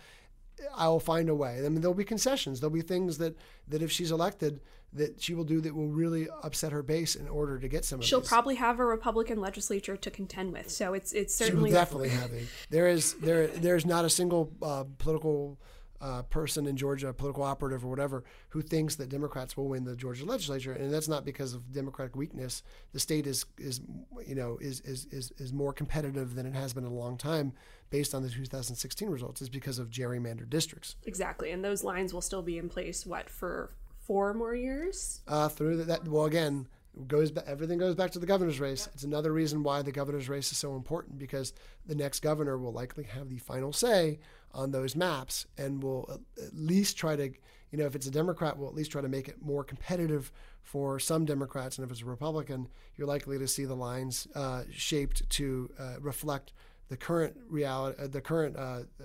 I 0.76 0.88
will 0.88 1.00
find 1.00 1.28
a 1.28 1.34
way. 1.34 1.58
I 1.64 1.68
mean, 1.68 1.80
there'll 1.80 1.94
be 1.94 2.04
concessions. 2.04 2.60
There'll 2.60 2.72
be 2.74 2.82
things 2.82 3.18
that 3.18 3.36
that 3.68 3.82
if 3.82 3.90
she's 3.90 4.10
elected, 4.10 4.60
that 4.92 5.20
she 5.20 5.34
will 5.34 5.44
do 5.44 5.60
that 5.60 5.74
will 5.74 5.88
really 5.88 6.28
upset 6.42 6.72
her 6.72 6.82
base 6.82 7.14
in 7.14 7.26
order 7.28 7.58
to 7.58 7.68
get 7.68 7.84
some 7.84 8.00
of 8.00 8.04
She'll 8.04 8.20
these. 8.20 8.28
probably 8.28 8.56
have 8.56 8.78
a 8.78 8.84
Republican 8.84 9.40
legislature 9.40 9.96
to 9.96 10.10
contend 10.10 10.52
with. 10.52 10.70
So 10.70 10.94
it's 10.94 11.12
it's 11.12 11.34
certainly 11.34 11.70
she 11.70 11.74
will 11.74 11.80
definitely 11.80 12.10
have 12.10 12.32
a. 12.32 12.42
There 12.70 12.88
is 12.88 13.14
there 13.14 13.46
there's 13.46 13.86
not 13.86 14.04
a 14.04 14.10
single 14.10 14.52
uh, 14.62 14.84
political 14.98 15.58
uh, 16.02 16.22
person 16.22 16.66
in 16.66 16.76
Georgia, 16.76 17.08
a 17.08 17.12
political 17.12 17.44
operative 17.44 17.84
or 17.84 17.88
whatever, 17.88 18.24
who 18.48 18.60
thinks 18.60 18.96
that 18.96 19.08
Democrats 19.08 19.56
will 19.56 19.68
win 19.68 19.84
the 19.84 19.94
Georgia 19.94 20.24
legislature, 20.24 20.72
and 20.72 20.92
that's 20.92 21.08
not 21.08 21.24
because 21.24 21.54
of 21.54 21.72
Democratic 21.72 22.16
weakness. 22.16 22.62
The 22.92 23.00
state 23.00 23.26
is 23.26 23.46
is 23.56 23.80
you 24.26 24.34
know 24.34 24.58
is 24.60 24.80
is 24.80 25.06
is, 25.12 25.32
is 25.38 25.52
more 25.52 25.72
competitive 25.72 26.34
than 26.34 26.44
it 26.44 26.54
has 26.54 26.72
been 26.74 26.84
in 26.84 26.90
a 26.90 26.94
long 26.94 27.16
time, 27.16 27.52
based 27.90 28.14
on 28.14 28.22
the 28.22 28.28
2016 28.28 29.08
results. 29.08 29.40
Is 29.40 29.48
because 29.48 29.78
of 29.78 29.90
gerrymandered 29.90 30.50
districts. 30.50 30.96
Exactly, 31.04 31.52
and 31.52 31.64
those 31.64 31.84
lines 31.84 32.12
will 32.12 32.20
still 32.20 32.42
be 32.42 32.58
in 32.58 32.68
place. 32.68 33.06
What 33.06 33.30
for 33.30 33.70
four 34.00 34.34
more 34.34 34.54
years? 34.54 35.20
Uh, 35.28 35.48
through 35.48 35.76
the, 35.76 35.84
that, 35.84 36.08
well, 36.08 36.24
again, 36.24 36.66
goes 37.06 37.30
back, 37.30 37.44
everything 37.46 37.78
goes 37.78 37.94
back 37.94 38.10
to 38.10 38.18
the 38.18 38.26
governor's 38.26 38.60
race. 38.60 38.88
It's 38.92 39.04
another 39.04 39.32
reason 39.32 39.62
why 39.62 39.82
the 39.82 39.92
governor's 39.92 40.28
race 40.28 40.50
is 40.50 40.58
so 40.58 40.74
important 40.74 41.18
because 41.18 41.52
the 41.86 41.94
next 41.94 42.20
governor 42.20 42.58
will 42.58 42.72
likely 42.72 43.04
have 43.04 43.28
the 43.28 43.38
final 43.38 43.72
say 43.72 44.18
on 44.54 44.70
those 44.70 44.96
maps 44.96 45.46
and 45.58 45.82
will 45.82 46.08
at 46.10 46.54
least 46.54 46.96
try 46.96 47.16
to, 47.16 47.28
you 47.70 47.78
know, 47.78 47.86
if 47.86 47.94
it's 47.94 48.06
a 48.06 48.10
Democrat, 48.10 48.58
will 48.58 48.68
at 48.68 48.74
least 48.74 48.92
try 48.92 49.00
to 49.00 49.08
make 49.08 49.28
it 49.28 49.42
more 49.42 49.64
competitive 49.64 50.32
for 50.62 50.98
some 50.98 51.24
Democrats. 51.24 51.78
And 51.78 51.84
if 51.84 51.90
it's 51.90 52.02
a 52.02 52.06
Republican, 52.06 52.68
you're 52.96 53.08
likely 53.08 53.38
to 53.38 53.48
see 53.48 53.64
the 53.64 53.74
lines 53.74 54.28
uh, 54.34 54.62
shaped 54.70 55.28
to 55.30 55.70
uh, 55.78 55.94
reflect 56.00 56.52
the 56.88 56.96
current 56.96 57.34
reality, 57.48 58.02
uh, 58.02 58.06
the 58.06 58.20
current 58.20 58.56
uh, 58.56 58.80
uh, 59.00 59.04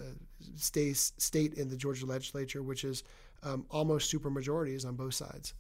state 0.56 0.98
state 0.98 1.54
in 1.54 1.70
the 1.70 1.78
Georgia 1.78 2.06
legislature, 2.06 2.62
which 2.62 2.84
is 2.84 3.04
um, 3.44 3.66
almost 3.72 4.10
super 4.10 4.30
majorities 4.30 4.84
on 4.84 4.96
both 4.96 5.14
sides. 5.14 5.54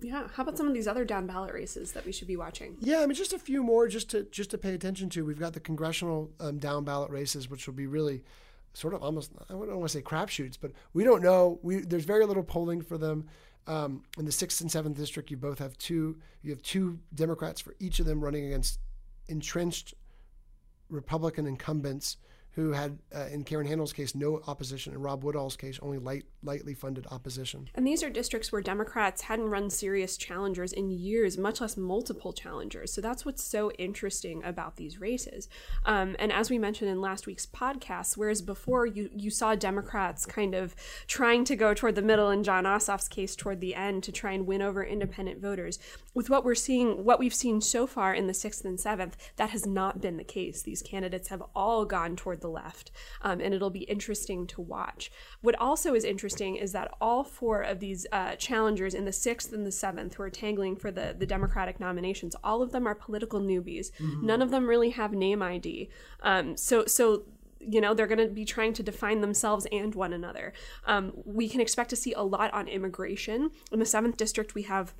Yeah. 0.00 0.28
How 0.34 0.42
about 0.42 0.58
some 0.58 0.68
of 0.68 0.74
these 0.74 0.86
other 0.86 1.04
down 1.04 1.26
ballot 1.26 1.52
races 1.54 1.92
that 1.92 2.04
we 2.04 2.12
should 2.12 2.28
be 2.28 2.36
watching? 2.36 2.76
Yeah, 2.80 3.00
I 3.00 3.06
mean, 3.06 3.14
just 3.14 3.32
a 3.32 3.38
few 3.38 3.62
more, 3.62 3.88
just 3.88 4.10
to 4.10 4.24
just 4.24 4.50
to 4.50 4.58
pay 4.58 4.74
attention 4.74 5.08
to. 5.10 5.24
We've 5.24 5.40
got 5.40 5.54
the 5.54 5.60
congressional 5.60 6.30
um, 6.38 6.58
down 6.58 6.84
ballot 6.84 7.10
races, 7.10 7.48
which 7.48 7.66
will 7.66 7.74
be 7.74 7.86
really 7.86 8.22
sort 8.76 8.92
of 8.92 9.02
almost 9.02 9.32
I 9.48 9.52
don't 9.52 9.78
want 9.78 9.82
to 9.82 9.88
say 9.88 10.02
crapshoots, 10.02 10.58
but 10.60 10.72
we 10.92 11.02
don't 11.02 11.22
know. 11.22 11.58
We 11.62 11.80
there's 11.80 12.04
very 12.04 12.26
little 12.26 12.42
polling 12.42 12.82
for 12.82 12.98
them. 12.98 13.26
Um, 13.66 14.04
in 14.16 14.26
the 14.26 14.32
sixth 14.32 14.60
and 14.60 14.70
seventh 14.70 14.96
district, 14.96 15.30
you 15.30 15.36
both 15.36 15.58
have 15.58 15.76
two. 15.78 16.18
You 16.42 16.50
have 16.50 16.62
two 16.62 16.98
Democrats 17.14 17.60
for 17.60 17.74
each 17.80 17.98
of 18.00 18.06
them 18.06 18.22
running 18.22 18.44
against 18.44 18.78
entrenched 19.28 19.94
Republican 20.90 21.46
incumbents 21.46 22.18
who 22.56 22.72
had, 22.72 22.98
uh, 23.14 23.26
in 23.30 23.44
Karen 23.44 23.66
Handel's 23.66 23.92
case, 23.92 24.14
no 24.14 24.40
opposition, 24.46 24.94
In 24.94 25.02
Rob 25.02 25.22
Woodall's 25.22 25.56
case, 25.56 25.78
only 25.82 25.98
light, 25.98 26.24
lightly 26.42 26.72
funded 26.72 27.06
opposition. 27.10 27.68
And 27.74 27.86
these 27.86 28.02
are 28.02 28.08
districts 28.08 28.50
where 28.50 28.62
Democrats 28.62 29.20
hadn't 29.22 29.50
run 29.50 29.68
serious 29.68 30.16
challengers 30.16 30.72
in 30.72 30.90
years, 30.90 31.36
much 31.36 31.60
less 31.60 31.76
multiple 31.76 32.32
challengers. 32.32 32.94
So 32.94 33.02
that's 33.02 33.26
what's 33.26 33.44
so 33.44 33.70
interesting 33.72 34.42
about 34.42 34.76
these 34.76 34.98
races. 34.98 35.50
Um, 35.84 36.16
and 36.18 36.32
as 36.32 36.48
we 36.48 36.58
mentioned 36.58 36.90
in 36.90 37.02
last 37.02 37.26
week's 37.26 37.44
podcast, 37.44 38.16
whereas 38.16 38.40
before 38.40 38.86
you, 38.86 39.10
you 39.14 39.30
saw 39.30 39.54
Democrats 39.54 40.24
kind 40.24 40.54
of 40.54 40.74
trying 41.06 41.44
to 41.44 41.56
go 41.56 41.74
toward 41.74 41.94
the 41.94 42.00
middle, 42.00 42.30
in 42.30 42.42
Jon 42.42 42.64
Ossoff's 42.64 43.08
case, 43.08 43.36
toward 43.36 43.60
the 43.60 43.74
end 43.74 44.02
to 44.04 44.12
try 44.12 44.32
and 44.32 44.46
win 44.46 44.62
over 44.62 44.82
independent 44.82 45.42
voters, 45.42 45.78
with 46.16 46.30
what 46.30 46.46
we're 46.46 46.54
seeing, 46.54 47.04
what 47.04 47.18
we've 47.18 47.34
seen 47.34 47.60
so 47.60 47.86
far 47.86 48.14
in 48.14 48.26
the 48.26 48.32
sixth 48.32 48.64
and 48.64 48.80
seventh, 48.80 49.18
that 49.36 49.50
has 49.50 49.66
not 49.66 50.00
been 50.00 50.16
the 50.16 50.24
case. 50.24 50.62
These 50.62 50.80
candidates 50.80 51.28
have 51.28 51.42
all 51.54 51.84
gone 51.84 52.16
toward 52.16 52.40
the 52.40 52.48
left, 52.48 52.90
um, 53.20 53.38
and 53.38 53.52
it'll 53.52 53.68
be 53.68 53.80
interesting 53.80 54.46
to 54.46 54.62
watch. 54.62 55.12
What 55.42 55.54
also 55.60 55.94
is 55.94 56.04
interesting 56.04 56.56
is 56.56 56.72
that 56.72 56.90
all 57.02 57.22
four 57.22 57.60
of 57.60 57.80
these 57.80 58.06
uh, 58.12 58.34
challengers 58.36 58.94
in 58.94 59.04
the 59.04 59.12
sixth 59.12 59.52
and 59.52 59.66
the 59.66 59.70
seventh 59.70 60.14
who 60.14 60.22
are 60.22 60.30
tangling 60.30 60.76
for 60.76 60.90
the, 60.90 61.14
the 61.16 61.26
Democratic 61.26 61.78
nominations, 61.78 62.34
all 62.42 62.62
of 62.62 62.72
them 62.72 62.86
are 62.86 62.94
political 62.94 63.38
newbies. 63.38 63.92
Mm-hmm. 64.00 64.24
None 64.24 64.40
of 64.40 64.50
them 64.50 64.66
really 64.66 64.90
have 64.90 65.12
name 65.12 65.42
ID. 65.42 65.90
Um, 66.22 66.56
so, 66.56 66.86
so 66.86 67.24
you 67.60 67.80
know 67.80 67.94
they're 67.94 68.06
going 68.06 68.26
to 68.26 68.32
be 68.32 68.44
trying 68.44 68.72
to 68.74 68.82
define 68.82 69.20
themselves 69.20 69.66
and 69.72 69.94
one 69.94 70.12
another 70.12 70.52
um, 70.86 71.12
we 71.24 71.48
can 71.48 71.60
expect 71.60 71.90
to 71.90 71.96
see 71.96 72.12
a 72.12 72.22
lot 72.22 72.52
on 72.52 72.68
immigration 72.68 73.50
in 73.72 73.78
the 73.78 73.86
seventh 73.86 74.16
district 74.16 74.54
we 74.54 74.62
have 74.62 74.94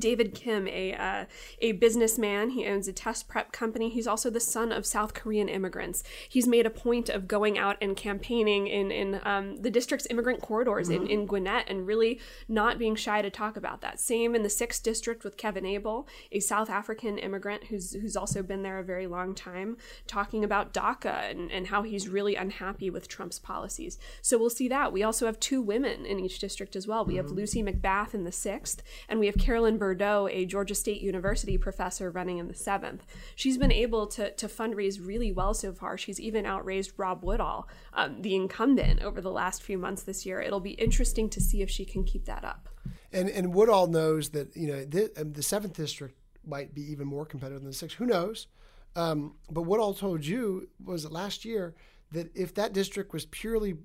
David 0.00 0.34
Kim, 0.34 0.66
a 0.68 0.94
uh, 0.94 1.24
a 1.60 1.72
businessman, 1.72 2.50
he 2.50 2.66
owns 2.66 2.88
a 2.88 2.92
test 2.92 3.28
prep 3.28 3.52
company. 3.52 3.88
He's 3.88 4.06
also 4.06 4.30
the 4.30 4.40
son 4.40 4.72
of 4.72 4.86
South 4.86 5.14
Korean 5.14 5.48
immigrants. 5.48 6.02
He's 6.28 6.46
made 6.46 6.66
a 6.66 6.70
point 6.70 7.08
of 7.08 7.28
going 7.28 7.58
out 7.58 7.76
and 7.80 7.96
campaigning 7.96 8.66
in 8.66 8.90
in 8.90 9.20
um, 9.24 9.56
the 9.56 9.70
district's 9.70 10.06
immigrant 10.10 10.40
corridors 10.40 10.88
mm-hmm. 10.88 11.04
in, 11.04 11.10
in 11.10 11.26
Gwinnett 11.26 11.68
and 11.68 11.86
really 11.86 12.20
not 12.48 12.78
being 12.78 12.96
shy 12.96 13.22
to 13.22 13.30
talk 13.30 13.56
about 13.56 13.80
that. 13.80 14.00
Same 14.00 14.34
in 14.34 14.42
the 14.42 14.50
sixth 14.50 14.82
district 14.82 15.24
with 15.24 15.36
Kevin 15.36 15.66
Abel, 15.66 16.08
a 16.32 16.40
South 16.40 16.70
African 16.70 17.18
immigrant 17.18 17.64
who's 17.64 17.92
who's 17.92 18.16
also 18.16 18.42
been 18.42 18.62
there 18.62 18.78
a 18.78 18.84
very 18.84 19.06
long 19.06 19.34
time, 19.34 19.76
talking 20.06 20.44
about 20.44 20.72
DACA 20.72 21.30
and, 21.30 21.50
and 21.50 21.68
how 21.68 21.82
he's 21.82 22.08
really 22.08 22.36
unhappy 22.36 22.90
with 22.90 23.08
Trump's 23.08 23.38
policies. 23.38 23.98
So 24.22 24.38
we'll 24.38 24.50
see 24.50 24.68
that. 24.68 24.92
We 24.92 25.02
also 25.02 25.26
have 25.26 25.40
two 25.40 25.62
women 25.62 26.06
in 26.06 26.20
each 26.20 26.38
district 26.38 26.76
as 26.76 26.86
well. 26.86 27.04
We 27.04 27.14
mm-hmm. 27.14 27.26
have 27.26 27.36
Lucy 27.36 27.62
McBath 27.62 28.14
in 28.14 28.24
the 28.24 28.32
sixth, 28.32 28.82
and 29.08 29.20
we 29.20 29.26
have 29.26 29.36
Carolyn 29.36 29.78
Bourdeaux, 29.84 30.28
a 30.30 30.46
Georgia 30.46 30.74
State 30.74 31.02
University 31.02 31.58
professor 31.58 32.10
running 32.10 32.38
in 32.38 32.48
the 32.48 32.54
seventh. 32.54 33.04
She's 33.36 33.58
been 33.58 33.70
able 33.70 34.06
to, 34.06 34.30
to 34.30 34.48
fundraise 34.48 35.06
really 35.06 35.30
well 35.30 35.52
so 35.52 35.74
far. 35.74 35.98
She's 35.98 36.18
even 36.18 36.46
outraised 36.46 36.92
Rob 36.96 37.22
Woodall, 37.22 37.68
um, 37.92 38.22
the 38.22 38.34
incumbent, 38.34 39.02
over 39.02 39.20
the 39.20 39.30
last 39.30 39.62
few 39.62 39.76
months 39.76 40.02
this 40.02 40.24
year. 40.24 40.40
It'll 40.40 40.58
be 40.58 40.70
interesting 40.70 41.28
to 41.28 41.40
see 41.40 41.60
if 41.60 41.68
she 41.68 41.84
can 41.84 42.02
keep 42.02 42.24
that 42.24 42.44
up. 42.44 42.70
And 43.12 43.28
and 43.28 43.52
Woodall 43.54 43.86
knows 43.86 44.30
that 44.30 44.56
you 44.56 44.68
know 44.68 44.84
the, 44.86 45.12
um, 45.20 45.34
the 45.34 45.42
seventh 45.42 45.74
district 45.74 46.16
might 46.46 46.74
be 46.74 46.82
even 46.90 47.06
more 47.06 47.26
competitive 47.26 47.60
than 47.60 47.70
the 47.70 47.76
sixth. 47.76 47.98
Who 47.98 48.06
knows? 48.06 48.46
Um, 48.96 49.34
but 49.50 49.62
Woodall 49.62 49.92
told 49.92 50.24
you 50.24 50.68
was 50.82 51.10
last 51.10 51.44
year 51.44 51.74
that 52.12 52.34
if 52.34 52.54
that 52.54 52.72
district 52.72 53.12
was 53.12 53.26
purely 53.26 53.76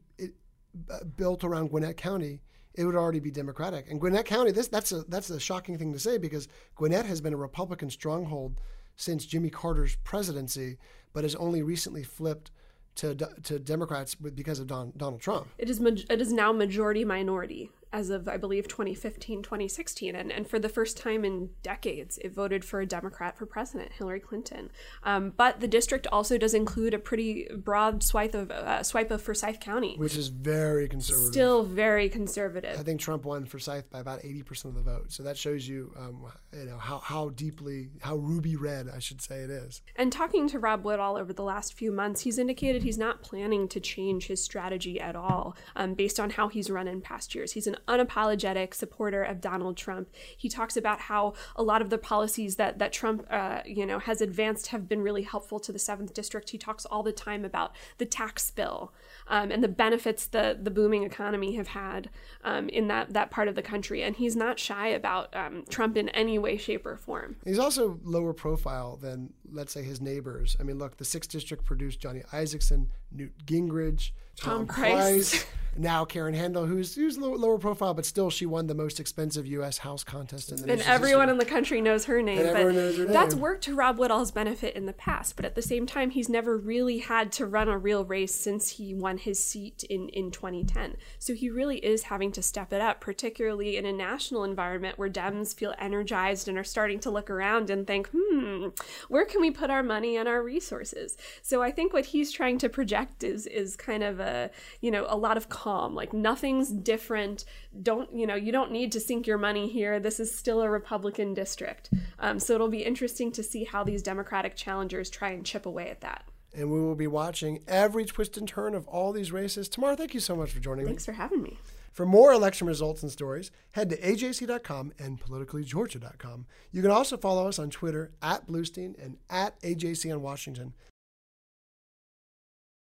uh, 0.89 1.03
built 1.17 1.43
around 1.43 1.71
Gwinnett 1.71 1.97
County, 1.97 2.39
it 2.75 2.86
would 2.86 2.95
already 2.95 3.19
be 3.19 3.32
Democratic. 3.32 3.89
And 3.89 3.99
Gwinnett 3.99 4.25
County, 4.25 4.51
this 4.51 4.67
that's 4.67 4.91
a 4.91 5.03
that's 5.03 5.29
a 5.29 5.39
shocking 5.39 5.77
thing 5.77 5.93
to 5.93 5.99
say 5.99 6.17
because 6.17 6.47
Gwinnett 6.75 7.05
has 7.05 7.21
been 7.21 7.34
a 7.34 7.38
Republican 7.38 7.89
stronghold 7.89 8.62
since 8.95 9.25
Jimmy 9.25 9.49
Carter's 9.49 9.95
presidency, 10.03 10.77
but 11.13 11.23
has 11.23 11.36
only 11.36 11.62
recently 11.62 12.03
flipped 12.03 12.51
to 12.95 13.15
to 13.43 13.60
Democrats 13.60 14.15
because 14.15 14.60
of 14.60 14.67
Don, 14.67 14.93
Donald 14.97 15.21
Trump. 15.21 15.47
It 15.58 15.69
is 15.69 15.79
it 15.79 16.21
is 16.21 16.34
now 16.34 16.51
majority 16.51 17.05
minority 17.05 17.71
as 17.91 18.10
of, 18.10 18.28
I 18.28 18.38
believe, 18.38 18.67
2015, 18.67 19.41
2016. 19.41 20.15
And, 20.15 20.32
and 20.32 20.47
for 20.47 20.60
the 20.60 20.69
first 20.69 20.97
time 20.97 21.25
in 21.25 21.49
decades, 21.63 22.19
it 22.19 22.34
voted 22.34 22.63
for 22.63 22.82
a 22.82 22.86
Democrat 22.86 23.38
for 23.38 23.45
president, 23.45 23.93
Hillary 23.93 24.19
Clinton. 24.19 24.71
Um, 25.04 25.34
but 25.36 25.60
the 25.60 25.67
district 25.67 26.06
also 26.12 26.38
does 26.38 26.54
include 26.54 26.93
a 26.93 26.99
pretty 26.99 27.47
broad 27.56 28.04
swipe 28.04 28.36
of, 28.36 28.52
uh, 28.52 28.84
swipe 28.84 29.10
of 29.10 29.21
Forsyth 29.21 29.60
County, 29.60 29.95
which 29.97 30.15
is 30.15 30.28
very 30.28 30.88
conservative. 30.88 31.32
Still 31.32 31.63
very 31.63 32.10
conservative. 32.10 32.80
I 32.80 32.84
think 32.84 32.99
Trump 32.99 33.25
won 33.25 33.45
Forsyth 33.45 33.89
by 33.89 33.99
about 33.99 34.21
80% 34.21 34.65
of 34.65 34.75
the 34.75 34.82
vote. 34.82 35.12
So 35.12 35.23
that 35.23 35.38
shows 35.38 35.67
you, 35.67 35.91
um, 35.97 36.25
you 36.54 36.65
know, 36.65 36.78
how, 36.78 36.99
how 36.99 37.30
deeply, 37.30 37.89
how 38.02 38.17
ruby 38.17 38.56
red, 38.56 38.88
I 38.93 38.99
should 38.99 39.21
say 39.21 39.39
it 39.39 39.49
is. 39.49 39.82
And 39.95 40.12
talking 40.12 40.47
to 40.49 40.60
Rob 40.60 40.86
Woodall 40.86 41.17
over 41.17 41.34
the 41.34 41.43
last 41.43 41.73
few 41.73 41.91
months, 41.91 42.21
he's 42.21 42.38
indicated 42.38 42.84
he's 42.84 42.97
not 42.97 43.23
planning 43.23 43.67
to 43.69 43.80
change 43.80 44.28
his 44.28 44.43
strategy 44.43 44.99
at 44.99 45.15
all 45.15 45.56
um, 45.75 45.95
based 45.95 46.19
on 46.19 46.30
how 46.32 46.49
he's 46.49 46.69
run 46.69 46.88
in 46.88 47.02
past 47.02 47.34
years. 47.34 47.54
He's 47.54 47.67
an 47.67 47.78
unapologetic 47.87 48.73
supporter 48.73 49.23
of 49.23 49.41
Donald 49.41 49.77
Trump. 49.77 50.09
He 50.35 50.49
talks 50.49 50.77
about 50.77 51.01
how 51.01 51.33
a 51.55 51.63
lot 51.63 51.81
of 51.81 51.89
the 51.89 51.97
policies 51.97 52.55
that 52.55 52.79
that 52.79 52.93
Trump, 52.93 53.25
uh, 53.29 53.61
you 53.65 53.85
know, 53.85 53.99
has 53.99 54.21
advanced 54.21 54.67
have 54.67 54.87
been 54.87 55.01
really 55.01 55.23
helpful 55.23 55.59
to 55.59 55.71
the 55.71 55.79
Seventh 55.79 56.13
District. 56.13 56.49
He 56.49 56.57
talks 56.57 56.85
all 56.85 57.03
the 57.03 57.11
time 57.11 57.45
about 57.45 57.75
the 57.97 58.05
tax 58.05 58.51
bill 58.51 58.93
um, 59.27 59.51
and 59.51 59.63
the 59.63 59.67
benefits 59.67 60.27
the 60.27 60.57
the 60.61 60.71
booming 60.71 61.03
economy 61.03 61.55
have 61.55 61.69
had 61.69 62.09
um, 62.43 62.69
in 62.69 62.87
that 62.87 63.13
that 63.13 63.31
part 63.31 63.47
of 63.47 63.55
the 63.55 63.61
country. 63.61 64.03
And 64.03 64.15
he's 64.15 64.35
not 64.35 64.59
shy 64.59 64.87
about 64.87 65.35
um, 65.35 65.63
Trump 65.69 65.97
in 65.97 66.09
any 66.09 66.39
way, 66.39 66.57
shape, 66.57 66.85
or 66.85 66.97
form. 66.97 67.37
He's 67.45 67.59
also 67.59 67.99
lower 68.03 68.33
profile 68.33 68.97
than 68.97 69.33
let's 69.51 69.73
say 69.73 69.83
his 69.83 70.01
neighbors. 70.01 70.55
I 70.59 70.63
mean, 70.63 70.77
look, 70.77 70.97
the 70.97 71.05
Sixth 71.05 71.29
District 71.29 71.63
produced 71.65 71.99
Johnny 71.99 72.21
Isakson, 72.31 72.87
Newt 73.11 73.33
Gingrich, 73.45 74.11
Tom, 74.35 74.65
Tom 74.65 74.67
Price. 74.67 75.29
Price 75.31 75.45
now 75.79 76.03
Karen 76.03 76.33
Handel, 76.33 76.65
who's 76.65 76.93
who's 76.93 77.17
lower 77.17 77.57
profile, 77.57 77.93
but 77.93 78.05
still 78.05 78.29
she 78.29 78.45
won 78.45 78.67
the 78.67 78.75
most 78.75 78.99
expensive 78.99 79.47
U.S. 79.47 79.77
House 79.77 80.03
contest 80.03 80.51
in 80.51 80.57
the 80.57 80.67
nation. 80.67 80.81
And 80.81 80.89
everyone 80.89 81.29
history. 81.29 81.31
in 81.31 81.37
the 81.37 81.45
country 81.45 81.81
knows 81.81 82.05
her 82.05 82.21
name. 82.21 82.39
And 82.39 82.53
but 82.53 82.75
knows 82.75 82.97
her 82.97 83.05
name. 83.05 83.13
that's 83.13 83.33
worked 83.33 83.63
to 83.63 83.75
Rob 83.75 83.97
Woodall's 83.97 84.31
benefit 84.31 84.75
in 84.75 84.85
the 84.85 84.93
past. 84.93 85.35
But 85.35 85.45
at 85.45 85.55
the 85.55 85.61
same 85.61 85.85
time, 85.85 86.09
he's 86.09 86.27
never 86.27 86.57
really 86.57 86.99
had 86.99 87.31
to 87.33 87.45
run 87.45 87.69
a 87.69 87.77
real 87.77 88.03
race 88.03 88.35
since 88.35 88.71
he 88.71 88.93
won 88.93 89.17
his 89.17 89.43
seat 89.43 89.83
in 89.89 90.09
in 90.09 90.31
2010. 90.31 90.97
So 91.17 91.33
he 91.33 91.49
really 91.49 91.77
is 91.77 92.03
having 92.03 92.31
to 92.33 92.41
step 92.41 92.73
it 92.73 92.81
up, 92.81 92.99
particularly 92.99 93.77
in 93.77 93.85
a 93.85 93.93
national 93.93 94.43
environment 94.43 94.99
where 94.99 95.09
Dems 95.09 95.55
feel 95.55 95.73
energized 95.79 96.47
and 96.47 96.57
are 96.57 96.63
starting 96.63 96.99
to 96.99 97.09
look 97.09 97.29
around 97.29 97.69
and 97.69 97.87
think, 97.87 98.09
hmm, 98.13 98.67
where 99.07 99.25
can 99.25 99.39
we 99.39 99.49
put 99.49 99.69
our 99.69 99.83
money 99.83 100.17
and 100.17 100.27
our 100.27 100.43
resources? 100.43 101.15
So 101.41 101.61
I 101.61 101.71
think 101.71 101.93
what 101.93 102.07
he's 102.07 102.31
trying 102.31 102.57
to 102.59 102.69
project 102.69 103.23
is 103.23 103.47
is 103.47 103.77
kind 103.77 104.03
of 104.03 104.19
a 104.19 104.51
you 104.81 104.91
know 104.91 105.05
a 105.07 105.15
lot 105.15 105.37
of 105.37 105.47
calm. 105.69 105.95
Like 105.95 106.13
nothing's 106.13 106.69
different. 106.69 107.45
Don't 107.82 108.12
you 108.13 108.25
know 108.25 108.36
you 108.36 108.51
don't 108.51 108.71
need 108.71 108.91
to 108.93 108.99
sink 108.99 109.27
your 109.27 109.38
money 109.38 109.67
here. 109.67 109.99
This 109.99 110.19
is 110.19 110.34
still 110.34 110.62
a 110.62 110.69
republican 110.69 111.34
district. 111.34 111.91
Um, 112.19 112.39
so 112.39 112.55
it'll 112.55 112.69
be 112.69 112.84
interesting 112.84 113.32
to 113.34 113.43
see 113.43 113.63
how 113.63 113.84
these 113.84 114.01
democratic 114.01 114.55
challengers 114.55 115.10
try 115.10 115.29
and 115.29 115.45
chip 115.45 115.65
away 115.65 115.89
at 115.89 116.01
that. 116.01 116.25
And 116.53 116.71
we 116.71 116.82
will 116.82 116.95
be 116.95 117.08
watching 117.08 117.60
every 117.67 118.05
twist 118.05 118.36
and 118.38 118.47
turn 118.47 118.73
of 118.73 118.88
all 118.88 119.13
these 119.13 119.32
races. 119.32 119.69
Tamar 119.69 119.95
thank 119.95 120.13
you 120.13 120.19
so 120.19 120.36
much 120.36 120.51
for 120.51 120.60
joining 120.60 120.86
thanks 120.86 121.08
me. 121.08 121.13
Thanks 121.13 121.17
for 121.17 121.23
having 121.23 121.43
me. 121.43 121.60
For 121.91 122.05
more 122.05 122.32
election 122.32 122.65
results 122.65 123.03
and 123.03 123.12
stories, 123.12 123.51
head 123.71 123.89
to 123.89 123.97
ajc.com 123.97 124.93
and 124.99 125.19
politicallygeorgia.com. 125.19 126.45
You 126.71 126.82
can 126.82 126.91
also 126.91 127.17
follow 127.17 127.47
us 127.47 127.60
on 127.60 127.69
Twitter 127.69 128.12
at 128.21 128.47
Bluestein 128.47 128.95
and 129.03 129.17
at 129.29 129.60
AJC 129.62 130.13
on 130.13 130.21
Washington. 130.21 130.73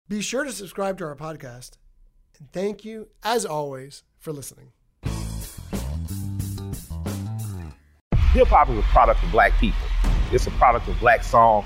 Be 0.08 0.22
sure 0.22 0.44
to 0.44 0.52
subscribe 0.52 1.00
to 1.00 1.06
our 1.06 1.16
podcast 1.16 1.78
and 2.40 2.52
thank 2.52 2.86
you, 2.86 3.08
as 3.24 3.46
always, 3.46 4.04
for 4.20 4.32
listening. 4.32 4.72
Hip 8.34 8.48
hop 8.48 8.70
is 8.70 8.78
a 8.78 8.82
product 8.84 9.24
of 9.24 9.32
black 9.32 9.54
people. 9.60 9.88
It's 10.32 10.48
a 10.48 10.52
product 10.52 10.88
of 10.88 11.00
black 11.00 11.24
song 11.24 11.66